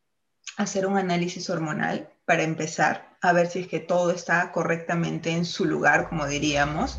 [0.56, 5.44] hacer un análisis hormonal para empezar, a ver si es que todo está correctamente en
[5.44, 6.98] su lugar, como diríamos.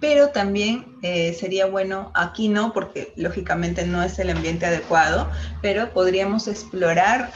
[0.00, 5.30] Pero también eh, sería bueno, aquí no, porque lógicamente no es el ambiente adecuado,
[5.60, 7.30] pero podríamos explorar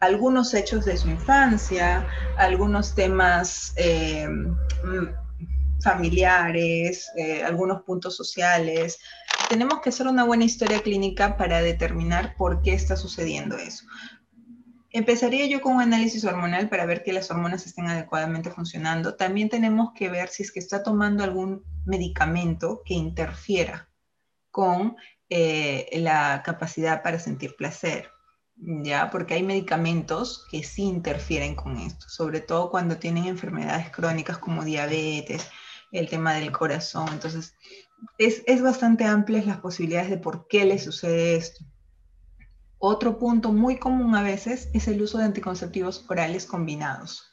[0.00, 5.08] algunos hechos de su infancia, algunos temas eh, mm,
[5.82, 8.98] familiares, eh, algunos puntos sociales.
[9.48, 13.84] Tenemos que hacer una buena historia clínica para determinar por qué está sucediendo eso.
[14.90, 19.16] Empezaría yo con un análisis hormonal para ver que las hormonas estén adecuadamente funcionando.
[19.16, 23.88] También tenemos que ver si es que está tomando algún medicamento que interfiera
[24.50, 24.96] con
[25.28, 28.10] eh, la capacidad para sentir placer.
[28.60, 29.10] ¿Ya?
[29.10, 34.64] Porque hay medicamentos que sí interfieren con esto, sobre todo cuando tienen enfermedades crónicas como
[34.64, 35.48] diabetes,
[35.92, 37.08] el tema del corazón.
[37.12, 37.54] Entonces,
[38.18, 41.64] es, es bastante amplias las posibilidades de por qué le sucede esto.
[42.78, 47.24] Otro punto muy común a veces es el uso de anticonceptivos orales combinados.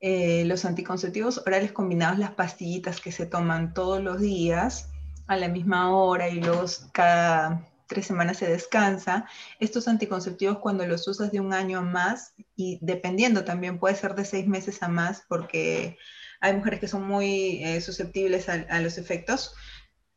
[0.00, 4.90] Eh, los anticonceptivos orales combinados, las pastillitas que se toman todos los días
[5.26, 9.26] a la misma hora y luego cada tres semanas se descansa.
[9.58, 14.14] Estos anticonceptivos cuando los usas de un año a más y dependiendo también puede ser
[14.14, 15.98] de seis meses a más porque
[16.40, 19.54] hay mujeres que son muy eh, susceptibles a los efectos,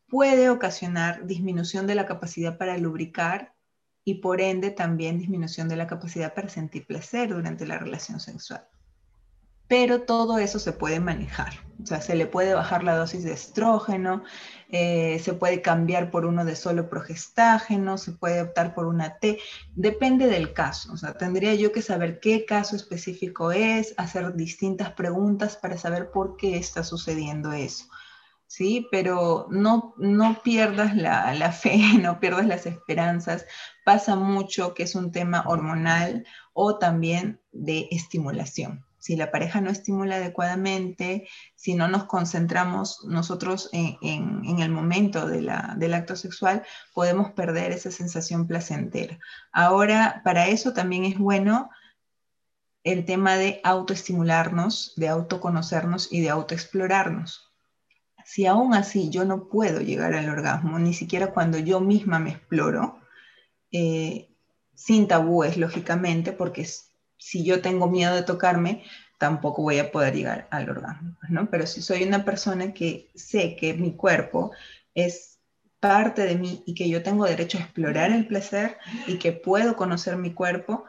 [0.07, 3.55] puede ocasionar disminución de la capacidad para lubricar
[4.03, 8.67] y por ende también disminución de la capacidad para sentir placer durante la relación sexual.
[9.71, 13.31] Pero todo eso se puede manejar, o sea, se le puede bajar la dosis de
[13.31, 14.21] estrógeno,
[14.67, 19.39] eh, se puede cambiar por uno de solo progestágeno, se puede optar por una T,
[19.73, 24.91] depende del caso, o sea, tendría yo que saber qué caso específico es, hacer distintas
[24.91, 27.85] preguntas para saber por qué está sucediendo eso.
[28.47, 28.89] ¿sí?
[28.91, 33.45] Pero no, no pierdas la, la, fe, no pierdas las esperanzas.
[33.85, 38.83] Pasa mucho que es un tema hormonal o también de estimulación.
[39.01, 43.97] Si la pareja no estimula adecuadamente, si no nos concentramos nosotros en,
[44.59, 49.19] el momento del acto sexual, podemos perder esa sensación placentera.
[49.51, 51.69] Ahora, para eso también es bueno
[52.83, 57.51] el tema de autoestimularnos, de autoconocernos y de autoexplorarnos
[58.25, 62.31] si aún así yo no puedo llegar al orgasmo, ni siquiera cuando yo misma me
[62.31, 62.99] exploro,
[63.71, 64.29] eh,
[64.73, 66.61] sin tabúes, lógicamente, porque
[67.21, 68.83] si yo tengo miedo de tocarme,
[69.19, 71.51] tampoco voy a poder llegar al orgasmo, ¿no?
[71.51, 74.51] Pero si soy una persona que sé que mi cuerpo
[74.95, 75.39] es
[75.79, 79.75] parte de mí y que yo tengo derecho a explorar el placer y que puedo
[79.75, 80.83] conocer mi cuerpo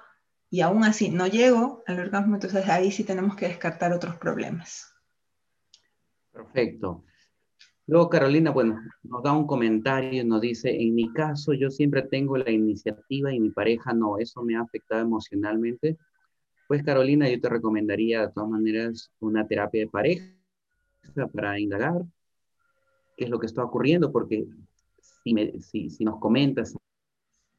[0.48, 4.90] y aún así no llego al orgasmo, entonces ahí sí tenemos que descartar otros problemas.
[6.32, 7.04] Perfecto.
[7.86, 12.38] Luego Carolina, bueno, nos da un comentario, nos dice, en mi caso yo siempre tengo
[12.38, 15.98] la iniciativa y mi pareja no, eso me ha afectado emocionalmente.
[16.68, 20.26] Pues Carolina, yo te recomendaría de todas maneras una terapia de pareja
[21.32, 22.02] para indagar
[23.16, 24.46] qué es lo que está ocurriendo, porque
[25.60, 26.74] si, si, nos comentas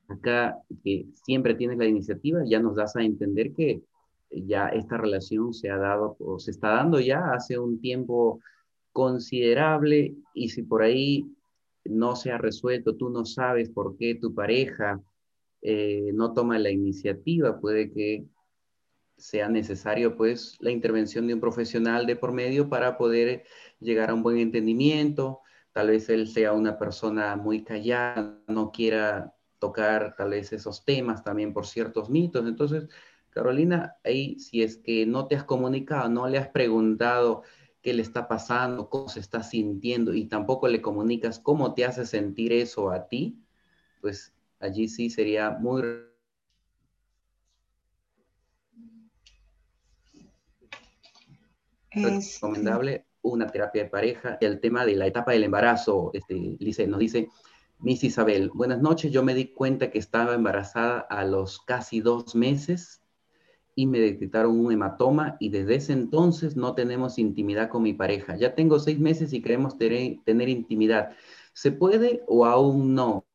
[0.08, 3.82] acá que siempre tienes la iniciativa, ya nos das a entender que
[4.32, 8.40] ya esta relación se ha dado o se está dando ya hace un tiempo
[8.92, 11.28] considerable y si por ahí
[11.86, 15.02] no se ha resuelto, tú no sabes por qué tu pareja
[15.62, 18.26] eh, no toma la iniciativa, puede que
[19.24, 23.46] sea necesario pues la intervención de un profesional de por medio para poder
[23.80, 25.40] llegar a un buen entendimiento.
[25.72, 31.24] Tal vez él sea una persona muy callada, no quiera tocar tal vez esos temas
[31.24, 32.46] también por ciertos mitos.
[32.46, 32.90] Entonces,
[33.30, 37.44] Carolina, ahí si es que no te has comunicado, no le has preguntado
[37.82, 42.06] qué le está pasando, cómo se está sintiendo y tampoco le comunicas cómo te hace
[42.06, 43.40] sentir eso a ti,
[44.02, 45.82] pues allí sí sería muy
[51.94, 54.38] recomendable una terapia de pareja.
[54.42, 57.30] El tema de la etapa del embarazo, este, nos dice,
[57.80, 62.36] Miss Isabel, buenas noches, yo me di cuenta que estaba embarazada a los casi dos
[62.36, 63.02] meses
[63.76, 68.36] y me detectaron un hematoma y desde ese entonces no tenemos intimidad con mi pareja.
[68.38, 71.16] Ya tengo seis meses y queremos tener, intimidad.
[71.54, 73.26] ¿Se puede o aún no?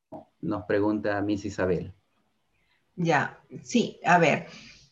[0.41, 1.93] Nos pregunta Miss Isabel.
[2.97, 4.47] Ya, sí, a ver,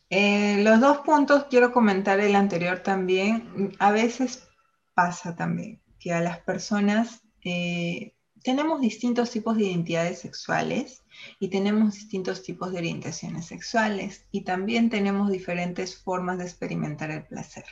[0.09, 3.75] eh, los dos puntos quiero comentar el anterior también.
[3.79, 4.47] A veces
[4.93, 11.03] pasa también que a las personas eh, tenemos distintos tipos de identidades sexuales
[11.39, 17.25] y tenemos distintos tipos de orientaciones sexuales y también tenemos diferentes formas de experimentar el
[17.25, 17.65] placer.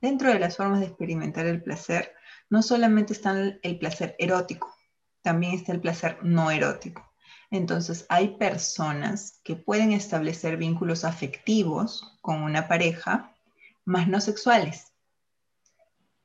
[0.00, 2.12] Dentro de las formas de experimentar el placer,
[2.48, 4.74] no solamente está el placer erótico,
[5.22, 7.05] también está el placer no erótico.
[7.50, 13.34] Entonces, hay personas que pueden establecer vínculos afectivos con una pareja,
[13.84, 14.92] más no sexuales.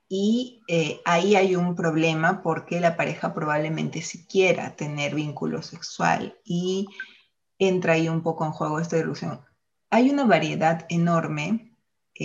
[0.10, 6.38] Y eh, ahí hay un problema porque la pareja probablemente si quiera tener vínculo sexual
[6.44, 6.88] y
[7.58, 9.42] entra ahí un poco en juego esta ilusión.
[9.90, 11.71] Hay una variedad enorme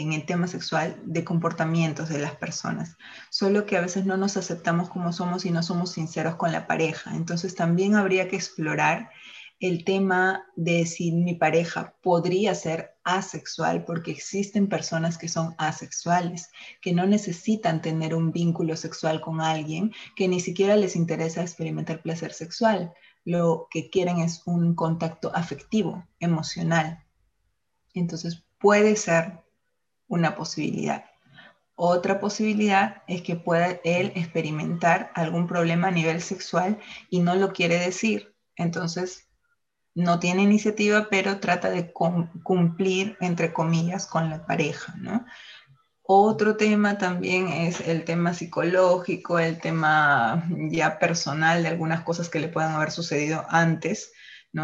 [0.03, 2.97] en el tema sexual de comportamientos de las personas,
[3.31, 6.67] solo que a veces no nos aceptamos como somos y no somos sinceros con la
[6.67, 7.15] pareja.
[7.15, 9.11] Entonces también habría que explorar
[9.59, 16.51] el tema de si mi pareja podría ser asexual, porque existen personas que son asexuales,
[16.83, 22.03] que no necesitan tener un vínculo sexual con alguien, que ni siquiera les interesa experimentar
[22.03, 22.93] placer sexual.
[23.25, 27.03] Lo que quieren es un contacto afectivo, emocional.
[27.95, 29.46] Entonces puede ser
[30.09, 31.05] una posibilidad.
[31.75, 36.79] Otra posibilidad es que pueda él experimentar algún problema a nivel sexual
[37.11, 38.35] y no lo quiere decir.
[38.57, 39.29] Entonces,
[39.95, 44.95] no tiene iniciativa, pero trata de cumplir, entre comillas, con la pareja,
[46.03, 52.41] Otro tema también es el tema psicológico, el tema ya personal de algunas cosas que
[52.41, 54.13] le puedan haber sucedido antes,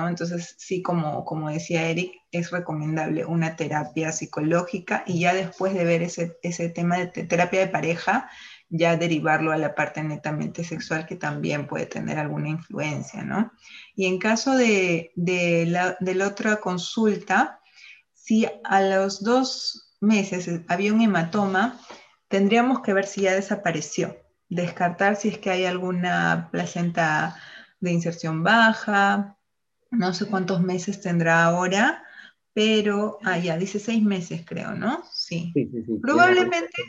[0.08, 5.84] entonces, sí, como, como decía Eric, es recomendable una terapia psicológica y ya después de
[5.84, 8.30] ver ese, ese tema de terapia de pareja,
[8.70, 13.52] ya derivarlo a la parte netamente sexual que también puede tener alguna influencia, ¿no?
[13.94, 17.60] Y en caso de, de, la, de la otra consulta,
[18.14, 21.80] si a los dos meses había un hematoma,
[22.28, 24.16] tendríamos que ver si ya desapareció,
[24.48, 27.36] descartar si es que hay alguna placenta
[27.80, 29.36] de inserción baja,
[29.92, 32.02] no sé cuántos meses tendrá ahora,
[32.54, 35.02] pero, ah, ya, dice seis meses creo, ¿no?
[35.12, 35.52] Sí.
[35.54, 35.92] sí, sí, sí.
[36.02, 36.82] Probablemente,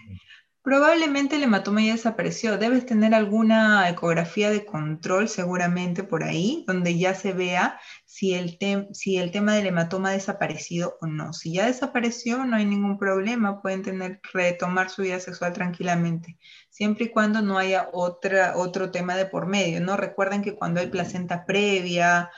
[0.61, 2.57] probablemente el hematoma ya desapareció.
[2.57, 8.57] Debes tener alguna ecografía de control seguramente por ahí, donde ya se vea si el,
[8.93, 11.33] si el tema del hematoma ha desaparecido o no.
[11.33, 16.37] Si ya desapareció, no hay ningún problema, pueden tener, retomar su vida sexual tranquilamente,
[16.69, 19.97] siempre y cuando no haya otra, otro tema de por medio, ¿no?
[19.97, 22.29] Recuerden que cuando hay placenta previa,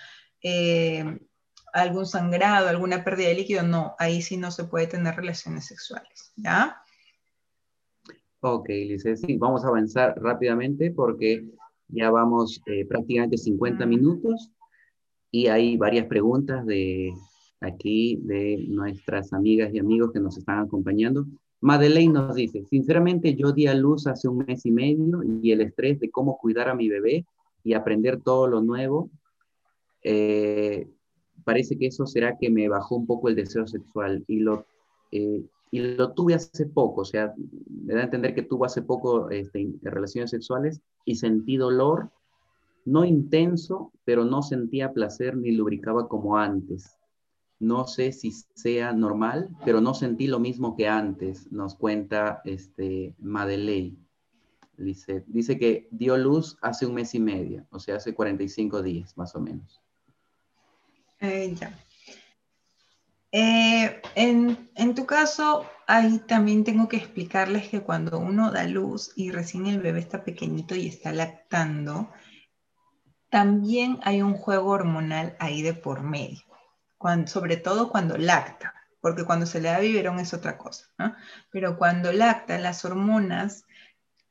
[0.47, 1.03] eh,
[1.73, 6.31] algún sangrado, alguna pérdida de líquido, no, ahí sí no se puede tener relaciones sexuales,
[6.35, 6.77] ¿ya?
[8.41, 11.43] Ok, Lice, sí, vamos a avanzar rápidamente porque
[11.87, 14.51] ya vamos eh, prácticamente 50 minutos
[15.31, 17.11] y hay varias preguntas de
[17.59, 21.25] aquí de nuestras amigas y amigos que nos están acompañando.
[21.59, 25.61] Madeleine nos dice, sinceramente yo di a luz hace un mes y medio y el
[25.61, 27.25] estrés de cómo cuidar a mi bebé
[27.63, 29.09] y aprender todo lo nuevo
[30.08, 30.88] eh,
[31.43, 34.68] parece que eso será que me bajó un poco el deseo sexual y lo,
[35.12, 37.34] eh, y lo tuve hace poco, o sea,
[37.68, 42.12] me da a entender que tuvo hace poco este, relaciones sexuales y sentí dolor,
[42.86, 46.99] no intenso, pero no sentía placer ni lubricaba como antes.
[47.60, 53.16] No sé si sea normal, pero no sentí lo mismo que antes, nos cuenta este,
[53.18, 53.97] Madeleine.
[54.78, 59.18] Dice, dice que dio luz hace un mes y medio, o sea, hace 45 días
[59.18, 59.82] más o menos.
[61.26, 61.78] Eh, ya.
[63.32, 69.11] Eh, en, en, tu caso, ahí también tengo que explicarles que cuando uno da luz
[69.15, 72.09] y recién el bebé está pequeñito y está lactando,
[73.30, 76.43] también hay un juego hormonal ahí de por medio,
[76.97, 81.13] cuando, sobre todo cuando lacta, porque cuando se le da biberón es otra cosa, ¿no?
[81.51, 83.64] Pero cuando lacta, las hormonas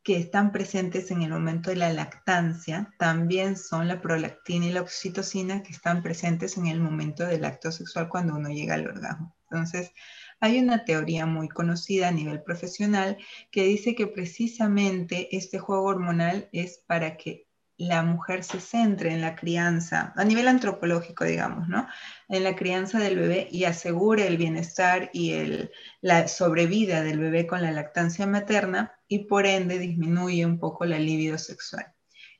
[0.04, 4.82] que están presentes en el momento de la lactancia también son la prolactina y la
[4.82, 9.34] oxitocina que están presentes en el momento del acto sexual cuando uno llega al orgasmo.
[9.50, 9.92] Entonces,
[10.40, 13.16] hay una teoría muy conocida a nivel profesional
[13.50, 17.46] que dice que precisamente este juego hormonal es para que
[17.78, 21.88] la mujer se centre en la crianza, a nivel antropológico, digamos, ¿no?
[22.28, 27.46] En la crianza del bebé y asegure el bienestar y el, la sobrevida del bebé
[27.46, 31.92] con la lactancia materna y por ende disminuye un poco la libido sexual.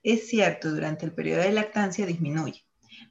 [0.02, 2.64] Es cierto, durante el periodo de lactancia disminuye.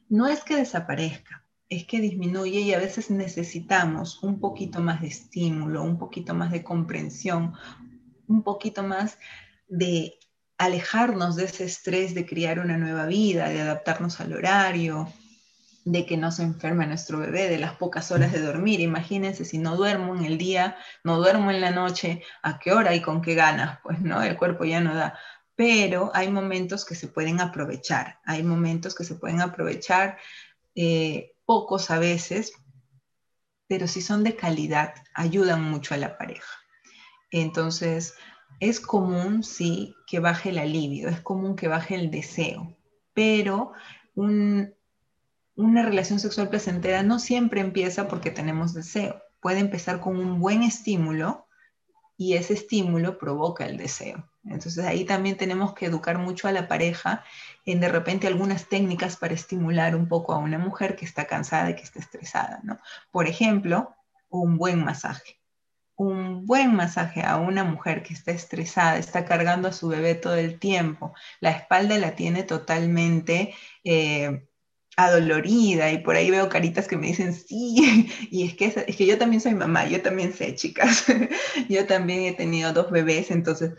[0.10, 5.08] No es que desaparezca, es que disminuye y a veces necesitamos un poquito más de
[5.08, 7.54] estímulo, un poquito más de comprensión,
[8.28, 9.18] un poquito más
[9.68, 10.20] de
[10.58, 15.12] alejarnos de ese estrés de criar una nueva vida, de adaptarnos al horario,
[15.86, 18.80] de que no se enferme nuestro bebé, de las pocas horas de dormir.
[18.80, 22.96] Imagínense si no duermo en el día, no duermo en la noche, ¿a qué hora
[22.96, 23.80] y con qué ganas?
[23.84, 25.18] Pues no, el cuerpo ya no da.
[25.56, 30.18] Pero hay momentos que se pueden aprovechar, hay momentos que se pueden aprovechar,
[30.76, 32.54] eh, pocos a veces,
[33.68, 36.60] pero si son de calidad, ayudan mucho a la pareja.
[37.32, 38.16] Entonces,
[38.60, 42.76] es común, sí, que baje el alivio, es común que baje el deseo,
[43.14, 43.74] pero
[45.56, 49.22] una relación sexual placentera no siempre empieza porque tenemos deseo.
[49.40, 51.48] Puede empezar con un buen estímulo
[52.18, 54.30] y ese estímulo provoca el deseo.
[54.46, 57.24] Entonces ahí también tenemos que educar mucho a la pareja
[57.66, 61.70] en de repente algunas técnicas para estimular un poco a una mujer que está cansada
[61.70, 62.80] y que está estresada, ¿no?
[63.12, 63.96] Por ejemplo,
[64.30, 65.40] un buen masaje
[65.96, 70.36] un buen masaje a una mujer que está estresada, está cargando a su bebé todo
[70.36, 74.48] el tiempo, la espalda la tiene totalmente eh,
[74.96, 79.06] adolorida y por ahí veo caritas que me dicen sí, y es que, es que
[79.06, 81.06] yo también soy mamá, yo también sé, chicas,
[81.70, 83.74] yo también he tenido dos bebés, entonces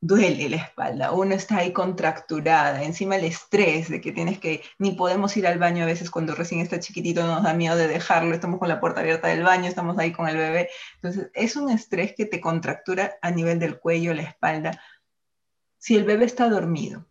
[0.00, 4.92] duele la espalda, uno está ahí contracturada, encima el estrés de que tienes que, ni
[4.92, 8.34] podemos ir al baño a veces cuando recién está chiquitito, nos da miedo de dejarlo,
[8.34, 11.70] estamos con la puerta abierta del baño, estamos ahí con el bebé, entonces es un
[11.70, 14.80] estrés que te contractura a nivel del cuello, la espalda.
[15.78, 17.06] Si el bebé está dormido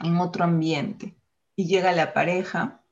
[0.00, 1.16] en otro ambiente
[1.56, 2.82] y llega la pareja,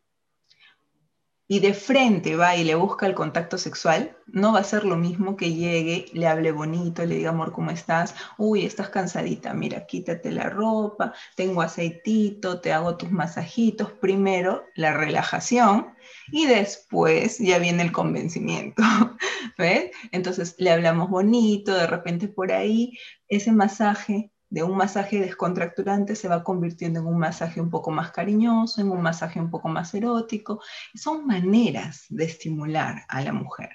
[1.46, 4.96] y de frente va y le busca el contacto sexual, no va a ser lo
[4.96, 8.14] mismo que llegue, le hable bonito, le diga, amor, ¿cómo estás?
[8.38, 13.92] Uy, estás cansadita, mira, quítate la ropa, tengo aceitito, te hago tus masajitos.
[13.92, 15.94] Primero la relajación
[16.32, 18.82] y después ya viene el convencimiento,
[19.58, 19.90] ¿ves?
[20.12, 22.98] Entonces le hablamos bonito, de repente por ahí
[23.28, 28.12] ese masaje de un masaje descontracturante se va convirtiendo en un masaje un poco más
[28.12, 30.62] cariñoso, en un masaje un poco más erótico.
[30.94, 33.70] Son maneras de estimular a la mujer,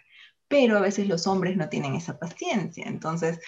[0.47, 2.85] pero a veces los hombres no tienen esa paciencia.
[2.87, 3.39] Entonces,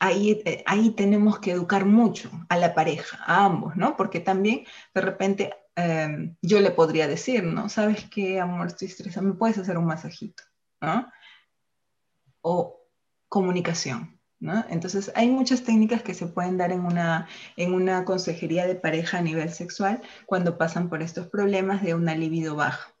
[0.00, 3.96] ahí, eh, ahí tenemos que educar mucho a la pareja, a ambos, ¿no?
[3.96, 7.68] Porque también de repente em, yo le podría decir, ¿no?
[7.68, 8.68] ¿Sabes qué, amor?
[8.68, 10.42] Estoy estresada, ¿me puedes hacer un masajito?
[12.42, 12.86] O
[13.28, 14.13] comunicación
[14.68, 19.18] entonces, hay muchas técnicas que se pueden dar en una, en una consejería de pareja
[19.18, 22.92] a nivel sexual cuando pasan por estos problemas de una libido baja.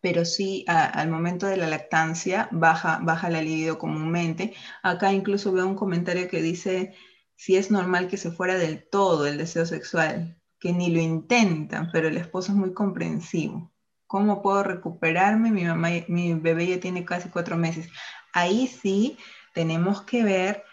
[0.00, 4.54] Pero sí, al momento de la lactancia, baja, baja la libido comúnmente.
[4.82, 6.94] Acá incluso veo un comentario que dice
[7.36, 11.90] si es normal que se fuera del todo el deseo sexual, que ni lo intentan,
[11.90, 13.72] pero el esposo es muy comprensivo.
[14.06, 15.50] ¿Cómo puedo recuperarme?
[15.50, 17.88] Mi, mi bebé ya tiene casi cuatro meses.
[18.32, 19.16] Ahí sí
[19.52, 20.64] tenemos que ver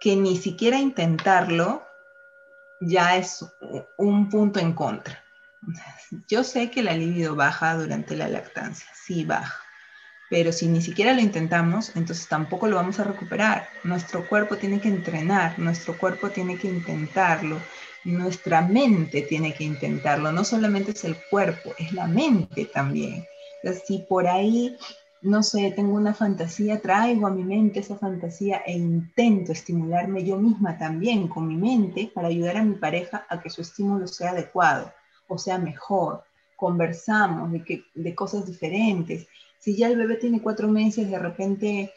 [0.00, 1.82] que ni siquiera intentarlo
[2.80, 3.44] ya es
[3.96, 5.24] un punto en contra.
[6.28, 9.60] Yo sé que la libido baja durante la lactancia, sí baja,
[10.30, 13.68] pero si ni siquiera lo intentamos, entonces tampoco lo vamos a recuperar.
[13.84, 17.60] Nuestro cuerpo tiene que entrenar, nuestro cuerpo tiene que intentarlo,
[18.04, 20.30] nuestra mente tiene que intentarlo.
[20.32, 23.26] No solamente es el cuerpo, es la mente también.
[23.86, 24.76] si por ahí
[25.22, 30.36] no sé, tengo una fantasía, traigo a mi mente esa fantasía e intento estimularme yo
[30.36, 34.30] misma también con mi mente para ayudar a mi pareja a que su estímulo sea
[34.30, 34.92] adecuado
[35.28, 36.24] o sea mejor.
[36.56, 39.28] Conversamos de, que, de cosas diferentes.
[39.60, 41.92] Si ya el bebé tiene cuatro meses, de repente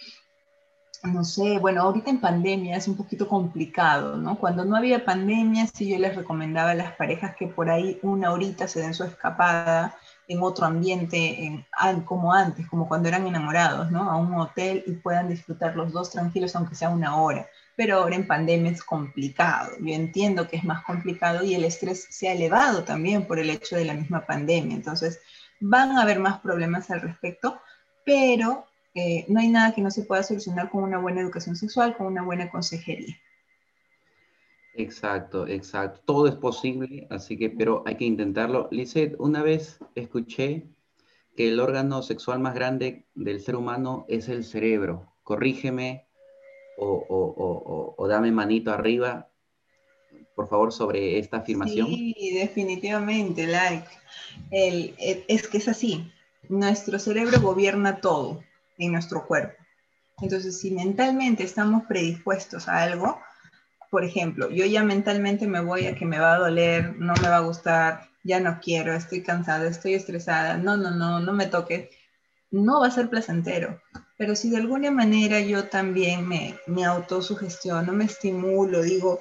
[1.03, 4.37] no sé, bueno, ahorita en pandemia es un poquito complicado, ¿no?
[4.37, 8.31] Cuando no había pandemia, sí yo les recomendaba a las parejas que por ahí una
[8.31, 9.97] horita se den su escapada
[10.31, 11.65] en otro ambiente, en,
[12.05, 13.91] como antes, como cuando eran enamorados.
[13.93, 17.47] A un hotel y puedan disfrutar los dos tranquilos, aunque sea una hora.
[17.75, 19.71] Pero ahora en pandemia es complicado.
[19.79, 23.49] Yo entiendo que es más complicado y el estrés se ha elevado también por el
[23.49, 24.75] hecho de la misma pandemia.
[24.75, 25.19] Entonces,
[25.59, 27.59] van a haber más problemas al respecto,
[28.05, 31.95] pero eh, no hay nada que no se pueda solucionar con una buena educación sexual,
[31.95, 33.15] con una buena consejería.
[34.73, 36.01] Exacto, exacto.
[36.05, 38.69] Todo es posible, así que, pero hay que intentarlo.
[38.71, 40.67] Lizeth, una vez escuché
[41.35, 45.13] que el órgano sexual más grande del ser humano es el cerebro.
[45.23, 46.07] Corrígeme
[46.77, 49.29] o, dame manito arriba,
[50.35, 51.87] por favor, sobre esta afirmación.
[51.87, 53.87] Sí, definitivamente, like.
[54.51, 56.11] es que es así.
[56.49, 58.43] Nuestro cerebro gobierna todo
[58.77, 59.55] en nuestro cuerpo.
[60.21, 63.19] Entonces, si mentalmente estamos predispuestos a algo,
[63.91, 67.27] por ejemplo, yo ya mentalmente me voy a que me va a doler, no me
[67.27, 71.47] va a gustar, ya no quiero, estoy cansada, estoy estresada, no, no, no, no me
[71.47, 71.91] toque,
[72.51, 73.81] no va a ser placentero.
[74.17, 79.19] Pero si de alguna manera yo también me, me autosugestiono, me estimulo, digo,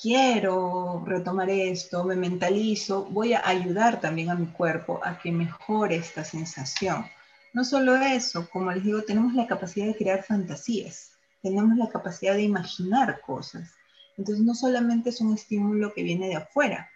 [0.00, 5.96] quiero retomar esto, me mentalizo, voy a ayudar también a mi cuerpo a que mejore
[5.96, 7.04] esta sensación.
[7.52, 12.34] No solo eso, como les digo, tenemos la capacidad de crear fantasías tenemos la capacidad
[12.34, 13.74] de imaginar cosas.
[14.16, 16.88] Entonces no solamente es un estímulo que viene de afuera,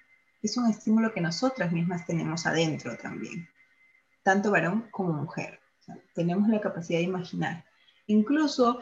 [0.43, 3.49] es un estímulo que nosotras mismas tenemos adentro también,
[4.23, 5.61] tanto varón como mujer.
[6.15, 7.65] tenemos la capacidad de imaginar.
[8.07, 8.81] Incluso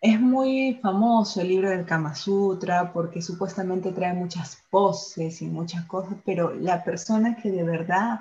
[0.00, 5.84] es muy famoso el libro del Kama Sutra porque supuestamente trae muchas poses y muchas
[5.86, 8.20] cosas, pero la persona que de verdad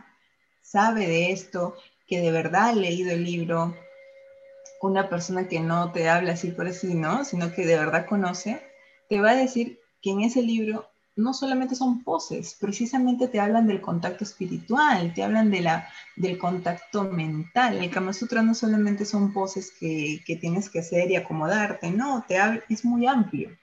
[0.61, 1.75] sabe de esto,
[2.07, 3.75] que de verdad ha leído el libro,
[4.88, 7.23] una persona que no te habla así por así, ¿no?
[7.23, 8.61] Sino que de verdad conoce,
[9.07, 13.67] te va a decir que en ese libro no solamente son poses, precisamente te hablan
[13.67, 17.77] del contacto espiritual, te hablan de la, del contacto mental.
[17.77, 22.25] El Kama Sutra no solamente son poses que, que tienes que hacer y acomodarte, no,
[22.27, 23.57] te es muy amplio.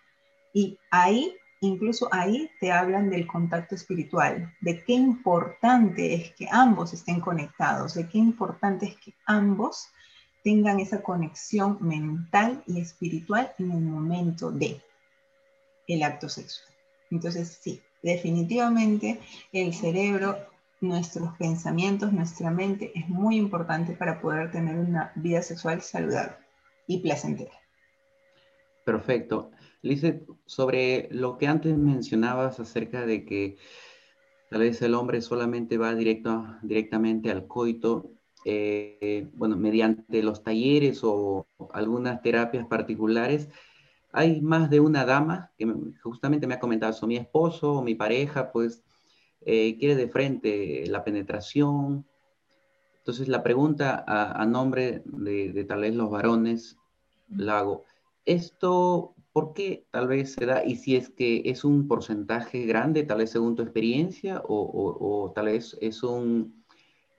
[0.55, 6.95] Y ahí, incluso ahí, te hablan del contacto espiritual, de qué importante es que ambos
[6.95, 9.89] estén conectados, de qué importante es que ambos
[10.43, 14.81] tengan esa conexión mental y espiritual en el momento de
[15.87, 16.69] el acto sexual.
[17.11, 19.21] Entonces, sí, definitivamente
[19.53, 20.39] el cerebro,
[20.81, 26.37] nuestros pensamientos, nuestra mente es muy importante para poder tener una vida sexual saludable
[26.87, 27.53] y placentera.
[28.85, 29.51] Perfecto.
[29.83, 33.57] Lice, sobre lo que antes mencionabas acerca de que
[34.51, 38.13] tal vez el hombre solamente va directo, directamente al coito,
[38.45, 43.49] eh, bueno, mediante los talleres o algunas terapias particulares,
[44.13, 45.73] hay más de una dama que
[46.03, 48.83] justamente me ha comentado eso, mi esposo o mi pareja, pues
[49.43, 52.07] eh, quiere de frente la penetración.
[52.99, 56.77] Entonces la pregunta a, nombre de, tal vez los varones
[57.29, 57.85] la hago,
[58.25, 60.65] ¿esto por qué tal vez se da?
[60.65, 65.47] Y si es que es un porcentaje grande, tal vez según tu experiencia, o tal
[65.47, 66.60] vez es un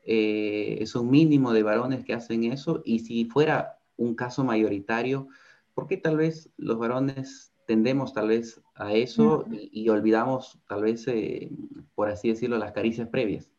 [0.03, 5.27] eh, es un mínimo de varones que hacen eso y si fuera un caso mayoritario,
[5.73, 11.07] ¿por qué tal vez los varones tendemos tal vez a eso y, olvidamos tal vez,
[11.07, 11.49] eh,
[11.95, 13.49] por así decirlo, las caricias previas?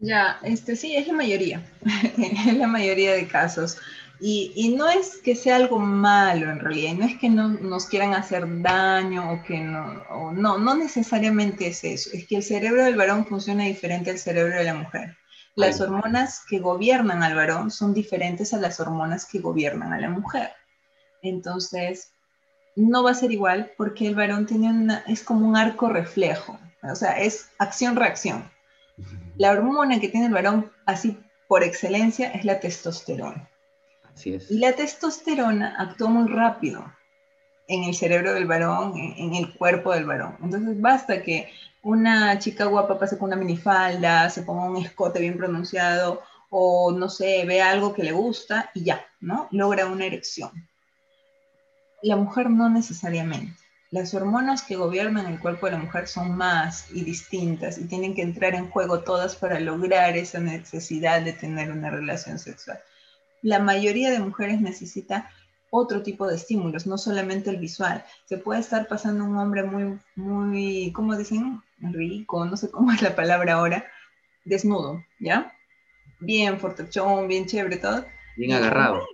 [0.00, 1.64] Ya, este sí, es la mayoría,
[2.18, 3.78] es la mayoría de casos.
[4.20, 7.86] Y, y, no es que sea algo malo en realidad, no es que no, nos
[7.86, 12.42] quieran hacer daño o que no, o no, no necesariamente es eso, es que el
[12.42, 15.16] cerebro del varón funciona diferente al cerebro de la mujer.
[15.56, 20.08] Las hormonas que gobiernan al varón son diferentes a las hormonas que gobiernan a la
[20.08, 20.50] mujer.
[21.22, 22.12] Entonces,
[22.76, 26.58] no va a ser igual porque el varón tiene una, es como un arco reflejo,
[26.82, 28.50] o sea, es acción-reacción.
[29.36, 33.48] La hormona que tiene el varón, así por excelencia, es la testosterona.
[34.12, 34.50] Así es.
[34.50, 36.84] Y la testosterona actúa muy rápido
[37.68, 40.36] en el cerebro del varón, en el cuerpo del varón.
[40.42, 41.48] Entonces, basta que
[41.82, 47.08] una chica guapa pase con una minifalda, se ponga un escote bien pronunciado o no
[47.08, 49.48] sé, ve algo que le gusta y ya, ¿no?
[49.50, 50.50] Logra una erección.
[52.02, 53.56] La mujer no necesariamente.
[53.90, 58.14] Las hormonas que gobiernan el cuerpo de la mujer son más y distintas y tienen
[58.14, 62.80] que entrar en juego todas para lograr esa necesidad de tener una relación sexual.
[63.42, 65.30] La mayoría de mujeres necesita
[65.74, 68.04] otro tipo de estímulos, no solamente el visual.
[68.26, 71.60] Se puede estar pasando un hombre muy, muy, ¿cómo dicen?
[71.80, 73.84] rico, no sé cómo es la palabra ahora,
[74.44, 75.52] desnudo, ¿ya?
[76.20, 78.04] Bien fortachón, bien chévere, todo.
[78.36, 79.06] Bien agarrado.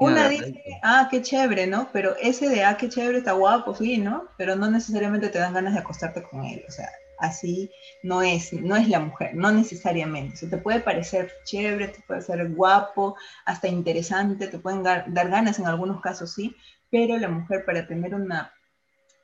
[0.00, 1.88] una dice, ah, qué chévere, ¿no?
[1.92, 4.28] Pero ese de, ah, qué chévere, está guapo, sí, ¿no?
[4.38, 6.88] Pero no necesariamente te dan ganas de acostarte con él, o sea,
[7.18, 7.70] así
[8.02, 10.46] no es, no es la mujer, no necesariamente.
[10.46, 15.30] O te puede parecer chévere, te puede ser guapo, hasta interesante, te pueden dar, dar
[15.30, 16.54] ganas en algunos casos, sí,
[16.90, 18.52] pero la mujer para tener una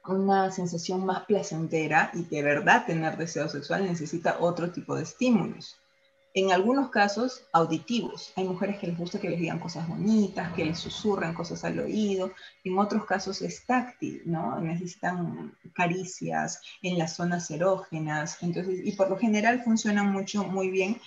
[0.05, 5.79] una sensación más placentera y de verdad tener deseo sexual necesita otro tipo de estímulos.
[6.35, 8.33] En algunos casos, auditivos.
[8.37, 11.79] Hay mujeres que les gusta que les digan cosas bonitas, que les susurran cosas al
[11.79, 12.33] oído.
[12.65, 14.59] En otros casos es táctil, ¿no?
[14.59, 18.39] Necesitan caricias en las zonas erógenas.
[18.43, 20.99] Entonces, y por lo general funciona mucho, muy bien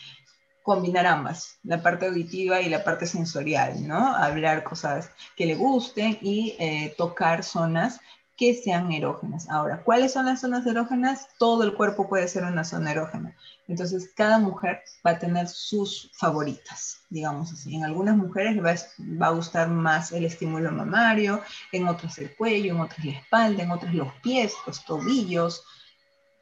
[0.61, 4.15] combinar ambas, la parte auditiva y la parte sensorial, ¿no?
[4.15, 7.99] Hablar cosas que le gusten y eh, tocar zonas
[8.37, 9.49] que sean erógenas.
[9.49, 11.27] Ahora, ¿cuáles son las zonas erógenas?
[11.39, 13.35] Todo el cuerpo puede ser una zona erógena.
[13.67, 17.75] Entonces, cada mujer va a tener sus favoritas, digamos así.
[17.75, 18.75] En algunas mujeres va,
[19.21, 23.63] va a gustar más el estímulo mamario, en otras el cuello, en otras la espalda,
[23.63, 25.63] en otras los pies, los tobillos,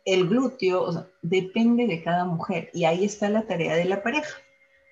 [0.06, 2.70] el glúteo, depende de cada mujer.
[2.74, 4.34] Y ahí está la tarea de la pareja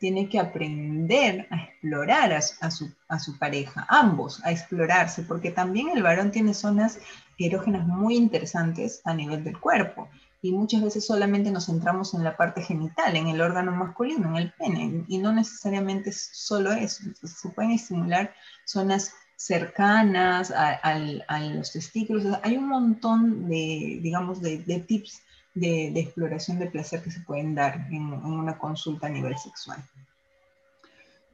[0.01, 2.41] tiene que aprender a explorar a,
[2.71, 6.97] su, pareja, ambos a explorarse, porque también el varón tiene zonas
[7.37, 10.09] erógenas muy interesantes a nivel del cuerpo.
[10.41, 14.37] Y muchas veces solamente nos centramos en la parte genital, en el órgano masculino, en
[14.37, 17.03] el pene, y no necesariamente es solo eso.
[17.23, 18.33] se pueden estimular
[18.65, 20.97] zonas cercanas a,
[21.41, 22.25] los testículos.
[22.41, 25.21] hay un montón de, digamos, de tips
[25.53, 29.83] de, exploración de placer que se pueden dar en, una consulta a nivel sexual.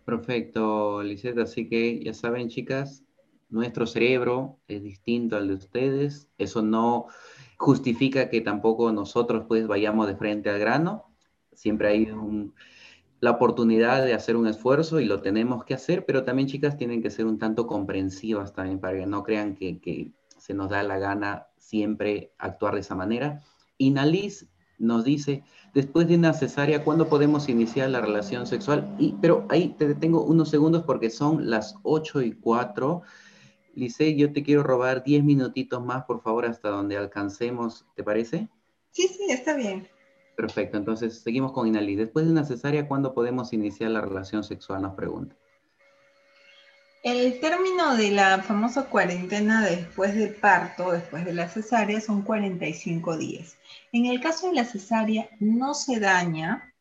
[0.05, 1.39] Perfecto, Lisette.
[1.39, 3.03] Así que ya saben, chicas,
[3.49, 6.27] nuestro cerebro es distinto al de ustedes.
[6.37, 7.07] Eso no
[7.57, 11.05] justifica que tampoco nosotros pues vayamos de frente al grano.
[11.53, 12.07] Siempre hay
[13.19, 17.01] la oportunidad de hacer un esfuerzo y lo tenemos que hacer, pero también chicas tienen
[17.01, 20.99] que ser un tanto comprensivas también para que no crean que se nos da la
[20.99, 23.43] gana siempre actuar de esa manera.
[23.77, 24.47] Inalis
[24.79, 28.95] nos dice, después de una cesárea, ¿cuándo podemos iniciar la relación sexual?
[28.99, 33.01] Y, pero ahí te detengo unos segundos porque son las 8 y 4.
[33.73, 38.49] Lice, yo te quiero robar 10 minutitos más, por favor, hasta donde alcancemos, ¿te parece?
[38.91, 39.87] Sí, sí, está bien.
[40.35, 41.97] Perfecto, entonces seguimos con Inalis.
[41.97, 44.83] Después de una cesárea, ¿cuándo podemos iniciar la relación sexual?
[44.83, 45.35] Nos pregunta.
[47.03, 53.17] El término de la famosa cuarentena después del parto, después de la cesárea, son 45
[53.17, 53.55] días.
[53.91, 56.73] En el caso de la cesárea, no se daña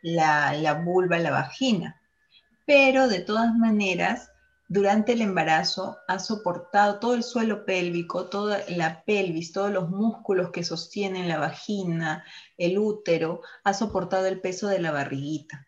[0.00, 2.00] la, vulva, la vagina,
[2.66, 4.30] pero de todas maneras,
[4.68, 10.50] durante el embarazo ha soportado todo el suelo pélvico, toda la pelvis, todos los músculos
[10.50, 12.24] que sostienen la vagina,
[12.58, 15.67] el útero, ha soportado el peso de la barriguita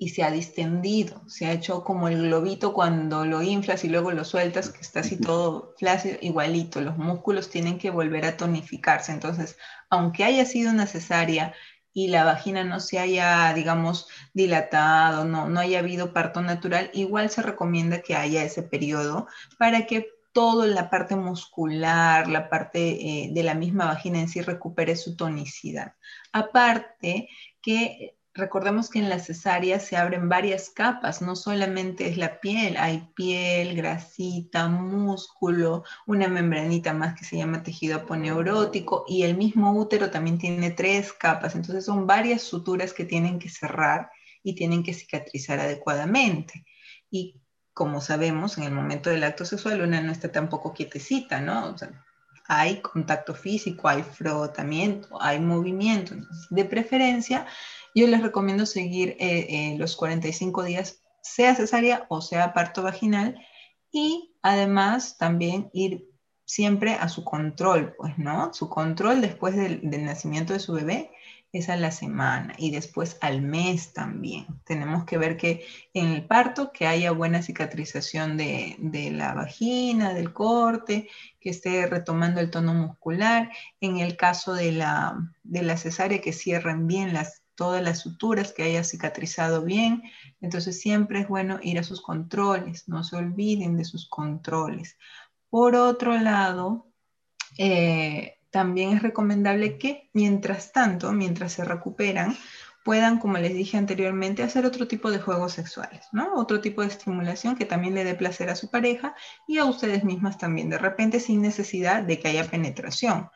[0.00, 4.12] y se ha distendido, se ha hecho como el globito cuando lo inflas y luego
[4.12, 9.10] lo sueltas, que está así todo flácido, igualito, los músculos tienen que volver a tonificarse.
[9.10, 9.58] Entonces,
[9.90, 11.52] aunque haya sido necesaria
[11.92, 17.28] y la vagina no se haya, digamos, dilatado, no, no haya habido parto natural, igual
[17.28, 19.26] se recomienda que haya ese periodo
[19.58, 22.78] para que toda la parte muscular, la parte
[23.24, 25.94] eh, de la misma vagina en sí recupere su tonicidad.
[26.32, 27.28] Aparte
[27.60, 32.76] que recordemos que en la cesárea se abren varias capas, no solamente es la piel,
[32.76, 39.72] hay piel, grasita, músculo, una membranita más que se llama tejido aponeurótico y el mismo
[39.72, 44.10] útero también tiene tres capas, entonces son varias suturas que tienen que cerrar
[44.42, 46.64] y tienen que cicatrizar adecuadamente.
[47.10, 47.40] Y
[47.74, 51.74] como sabemos, en el momento del acto sexual una no está tampoco quietecita, ¿no?
[52.48, 56.14] hay contacto físico, hay frotamiento, hay movimiento.
[56.48, 57.46] de preferencia,
[57.94, 63.36] yo les recomiendo seguir eh, eh, los 45 días, sea cesárea o sea parto vaginal,
[63.90, 66.08] y además también ir
[66.48, 68.52] siempre a su control, pues, ¿no?
[68.54, 71.10] Su control después del, nacimiento de su bebé
[71.52, 74.46] es a la semana y después al mes también.
[74.64, 80.14] Tenemos que ver que en el parto que haya buena cicatrización de, de, la vagina,
[80.14, 81.08] del corte,
[81.40, 83.50] que esté retomando el tono muscular.
[83.80, 88.52] En el caso de la, de la cesárea, que cierren bien las, todas las suturas,
[88.52, 90.04] que haya cicatrizado bien.
[90.40, 94.96] Entonces siempre es bueno ir a sus controles, no se olviden de sus controles.
[95.50, 96.86] Por otro lado,
[97.58, 102.36] eh, también es recomendable que mientras tanto, mientras se recuperan,
[102.84, 106.34] puedan, como les dije anteriormente, hacer otro tipo de juegos sexuales, ¿no?
[106.36, 109.16] Otro tipo de estimulación que también le dé placer a su pareja
[109.48, 113.28] y a ustedes mismas también, de repente sin necesidad de que haya penetración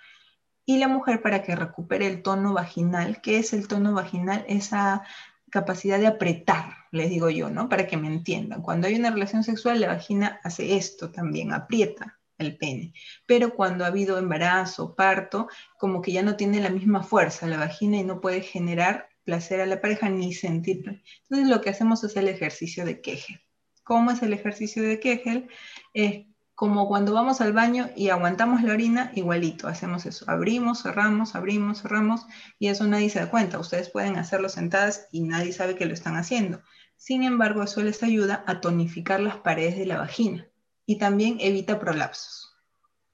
[0.65, 3.21] y la mujer para que recupere el tono vaginal.
[3.21, 4.45] ¿Qué es el tono vaginal?
[4.49, 5.03] Esa
[5.51, 7.69] capacidad de apretar, les digo yo, ¿no?
[7.69, 8.63] Para que me entiendan.
[8.63, 12.95] Cuando hay una relación sexual, la vagina hace esto también, aprieta el pene.
[13.27, 15.49] Pero cuando ha habido embarazo, parto,
[15.79, 19.61] como que ya no tiene la misma fuerza la vagina y no puede generar placer
[19.61, 21.03] a la pareja ni sentir.
[21.23, 23.41] Entonces lo que hacemos es el ejercicio de Kegel.
[23.85, 25.49] ¿Cómo es el ejercicio de Kegel?
[25.93, 26.27] Es
[26.63, 30.25] como cuando vamos al baño y aguantamos la orina, igualito, hacemos eso.
[30.31, 32.25] Abrimos, cerramos, abrimos, cerramos,
[32.61, 33.59] y eso nadie se da cuenta.
[33.59, 36.63] Ustedes pueden hacerlo sentadas y nadie sabe que lo están haciendo.
[36.95, 40.47] Sin embargo, eso les ayuda a tonificar las paredes de la vagina
[40.87, 42.55] y también evita prolapsos.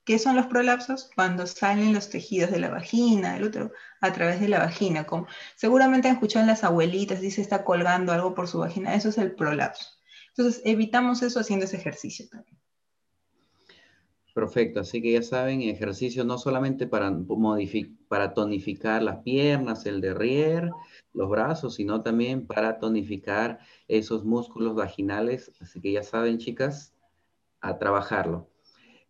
[0.04, 1.08] ¿Qué son los prolapsos?
[1.14, 3.72] Cuando salen los tejidos de la vagina, del útero,
[4.02, 5.06] a través de la vagina.
[5.56, 9.16] Seguramente han escuchado en las abuelitas, dice está colgando algo por su vagina, eso es
[9.16, 9.88] el prolapso.
[10.36, 12.57] Entonces, evitamos eso haciendo ese ejercicio también.
[14.38, 17.12] Perfecto, así que ya saben, ejercicio no solamente para,
[18.06, 20.70] para tonificar las piernas, el derrier,
[21.12, 23.58] los brazos, sino también para tonificar
[23.88, 25.50] esos músculos vaginales.
[25.60, 26.94] Así que ya saben, chicas,
[27.60, 28.48] a trabajarlo.